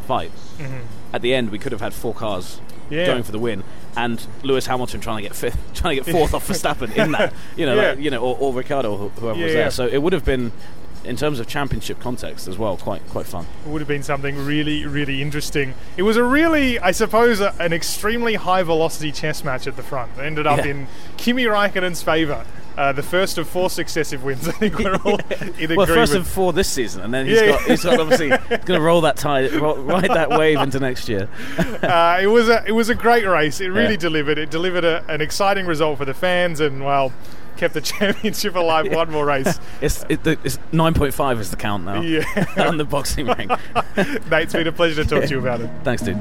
fight 0.08 0.32
mm-hmm. 0.58 0.80
at 1.14 1.22
the 1.22 1.34
end, 1.34 1.52
we 1.52 1.60
could 1.60 1.72
have 1.72 1.82
had 1.82 1.94
four 1.94 2.14
cars. 2.14 2.60
Yeah. 2.90 3.06
Going 3.06 3.22
for 3.22 3.32
the 3.32 3.38
win, 3.38 3.64
and 3.96 4.26
Lewis 4.42 4.66
Hamilton 4.66 5.00
trying 5.00 5.18
to 5.18 5.22
get 5.22 5.36
fifth, 5.36 5.60
trying 5.76 5.96
to 5.98 6.04
get 6.04 6.12
fourth 6.12 6.34
off 6.34 6.48
Verstappen 6.50 6.96
in 6.96 7.12
that, 7.12 7.34
you 7.56 7.68
know, 7.68 7.76
Yeah. 7.76 7.90
like, 7.90 8.00
you 8.00 8.10
know, 8.10 8.20
or, 8.20 8.36
or 8.40 8.52
Ricciardo, 8.52 8.92
or 8.92 9.10
whoever 9.10 9.40
was 9.40 9.54
there. 9.54 9.70
So 9.70 9.86
it 9.86 10.00
would 10.00 10.12
have 10.14 10.26
been, 10.26 10.52
in 11.06 11.16
terms 11.16 11.40
of 11.40 11.48
championship 11.48 12.00
context 12.00 12.48
as 12.48 12.58
well, 12.58 12.78
quite 12.78 13.08
quite 13.10 13.26
fun. 13.26 13.46
It 13.66 13.70
would 13.70 13.82
have 13.82 13.88
been 13.88 14.04
something 14.04 14.36
really, 14.46 14.86
really 14.86 15.22
interesting. 15.22 15.74
It 15.98 16.04
was 16.04 16.18
a 16.18 16.24
really, 16.24 16.78
I 16.80 16.92
suppose, 16.92 17.40
a, 17.40 17.54
an 17.60 17.72
extremely 17.74 18.36
high 18.36 18.64
velocity 18.64 19.12
chess 19.12 19.44
match 19.44 19.66
at 19.68 19.76
the 19.76 19.84
front. 19.84 20.12
It 20.18 20.22
ended 20.22 20.46
up 20.48 20.60
Yeah. 20.60 20.72
in 20.72 20.88
Kimi 21.18 21.44
Raikkonen's 21.46 22.02
favour. 22.04 22.46
Uh, 22.80 22.94
the 22.94 23.04
first 23.04 23.38
of 23.38 23.46
four 23.46 23.70
successive 23.70 24.24
wins. 24.24 24.48
I 24.48 24.52
think 24.54 24.80
we're 24.80 24.96
all 25.04 25.20
in 25.60 25.76
Well, 25.76 25.86
first 25.86 26.14
of 26.14 26.26
four 26.26 26.54
this 26.54 26.70
season, 26.70 27.02
and 27.04 27.14
then 27.14 27.26
he's 27.28 27.42
Yeah, 27.42 27.48
got 27.48 27.62
yeah. 27.62 27.68
he's 27.68 27.84
got 27.84 28.00
obviously 28.00 28.30
going 28.30 28.66
to 28.66 28.82
roll 28.82 29.02
that 29.02 29.18
tide, 29.18 29.52
ride 29.52 30.10
that 30.10 30.30
wave 30.30 30.60
into 30.60 30.80
next 30.80 31.10
year. 31.10 31.28
uh, 31.84 32.20
it 32.22 32.28
was 32.28 32.48
a 32.48 32.64
it 32.66 32.72
was 32.72 32.88
a 32.88 32.96
great 32.96 33.26
race. 33.28 33.60
It 33.60 33.68
really 33.68 33.92
Yeah. 33.96 33.98
delivered. 33.98 34.38
It 34.38 34.50
delivered 34.50 34.86
a, 34.86 35.04
an 35.10 35.20
exciting 35.20 35.66
result 35.66 35.98
for 35.98 36.06
the 36.06 36.14
fans, 36.14 36.62
and 36.62 36.86
well, 36.86 37.12
kept 37.58 37.74
the 37.74 37.82
championship 37.82 38.56
alive. 38.56 38.90
One 38.94 39.12
more 39.12 39.26
race. 39.26 39.60
It's 39.82 40.06
it, 40.08 40.26
it's 40.26 40.58
nine 40.72 40.94
point 40.94 41.14
five 41.14 41.38
is 41.42 41.52
the 41.52 41.58
count 41.58 41.84
now 41.84 42.00
Yeah. 42.00 42.24
on 42.60 42.78
the 42.78 42.86
boxing 42.86 43.28
ring. 43.28 43.50
Nate, 43.98 44.44
it's 44.44 44.54
been 44.54 44.68
a 44.68 44.72
pleasure 44.72 45.04
to 45.04 45.10
talk 45.10 45.24
to 45.26 45.30
you 45.30 45.40
about 45.40 45.60
it. 45.60 45.70
Thanks, 45.84 46.02
dude. 46.02 46.16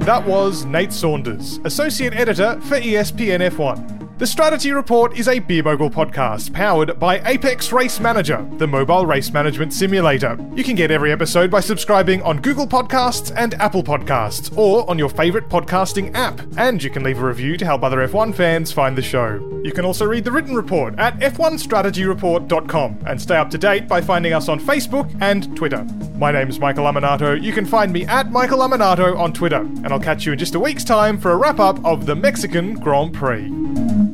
That 0.00 0.26
was 0.26 0.64
Nate 0.64 0.92
Saunders, 0.92 1.60
Associate 1.64 2.12
Editor 2.12 2.60
for 2.62 2.74
ESPN 2.80 3.48
F1. 3.50 3.93
The 4.16 4.28
Strategy 4.28 4.70
Report 4.70 5.18
is 5.18 5.26
a 5.26 5.40
Beer 5.40 5.64
podcast 5.64 6.52
powered 6.52 7.00
by 7.00 7.20
Apex 7.28 7.72
Race 7.72 7.98
Manager, 7.98 8.48
the 8.58 8.66
mobile 8.66 9.06
race 9.06 9.32
management 9.32 9.72
simulator. 9.72 10.38
You 10.54 10.62
can 10.62 10.76
get 10.76 10.92
every 10.92 11.10
episode 11.10 11.50
by 11.50 11.58
subscribing 11.58 12.22
on 12.22 12.40
Google 12.40 12.68
Podcasts 12.68 13.32
and 13.36 13.54
Apple 13.54 13.82
Podcasts, 13.82 14.56
or 14.56 14.88
on 14.88 15.00
your 15.00 15.08
favourite 15.08 15.48
podcasting 15.48 16.14
app. 16.14 16.40
And 16.56 16.80
you 16.80 16.90
can 16.90 17.02
leave 17.02 17.20
a 17.20 17.26
review 17.26 17.56
to 17.56 17.64
help 17.64 17.82
other 17.82 18.06
F1 18.06 18.36
fans 18.36 18.70
find 18.70 18.96
the 18.96 19.02
show. 19.02 19.40
You 19.64 19.72
can 19.72 19.84
also 19.84 20.04
read 20.04 20.22
the 20.22 20.30
written 20.30 20.54
report 20.54 20.96
at 20.96 21.18
f1strategyreport.com 21.18 22.98
and 23.08 23.20
stay 23.20 23.36
up 23.36 23.50
to 23.50 23.58
date 23.58 23.88
by 23.88 24.00
finding 24.00 24.32
us 24.32 24.48
on 24.48 24.60
Facebook 24.60 25.12
and 25.22 25.56
Twitter. 25.56 25.84
My 26.14 26.30
name 26.30 26.48
is 26.48 26.60
Michael 26.60 26.84
Lamonato. 26.84 27.42
You 27.42 27.52
can 27.52 27.66
find 27.66 27.92
me 27.92 28.06
at 28.06 28.30
Michael 28.30 28.60
Lamonato 28.60 29.18
on 29.18 29.32
Twitter, 29.32 29.62
and 29.62 29.88
I'll 29.88 29.98
catch 29.98 30.24
you 30.24 30.32
in 30.34 30.38
just 30.38 30.54
a 30.54 30.60
week's 30.60 30.84
time 30.84 31.18
for 31.18 31.32
a 31.32 31.36
wrap 31.36 31.58
up 31.58 31.84
of 31.84 32.06
the 32.06 32.14
Mexican 32.14 32.74
Grand 32.74 33.12
Prix. 33.12 34.13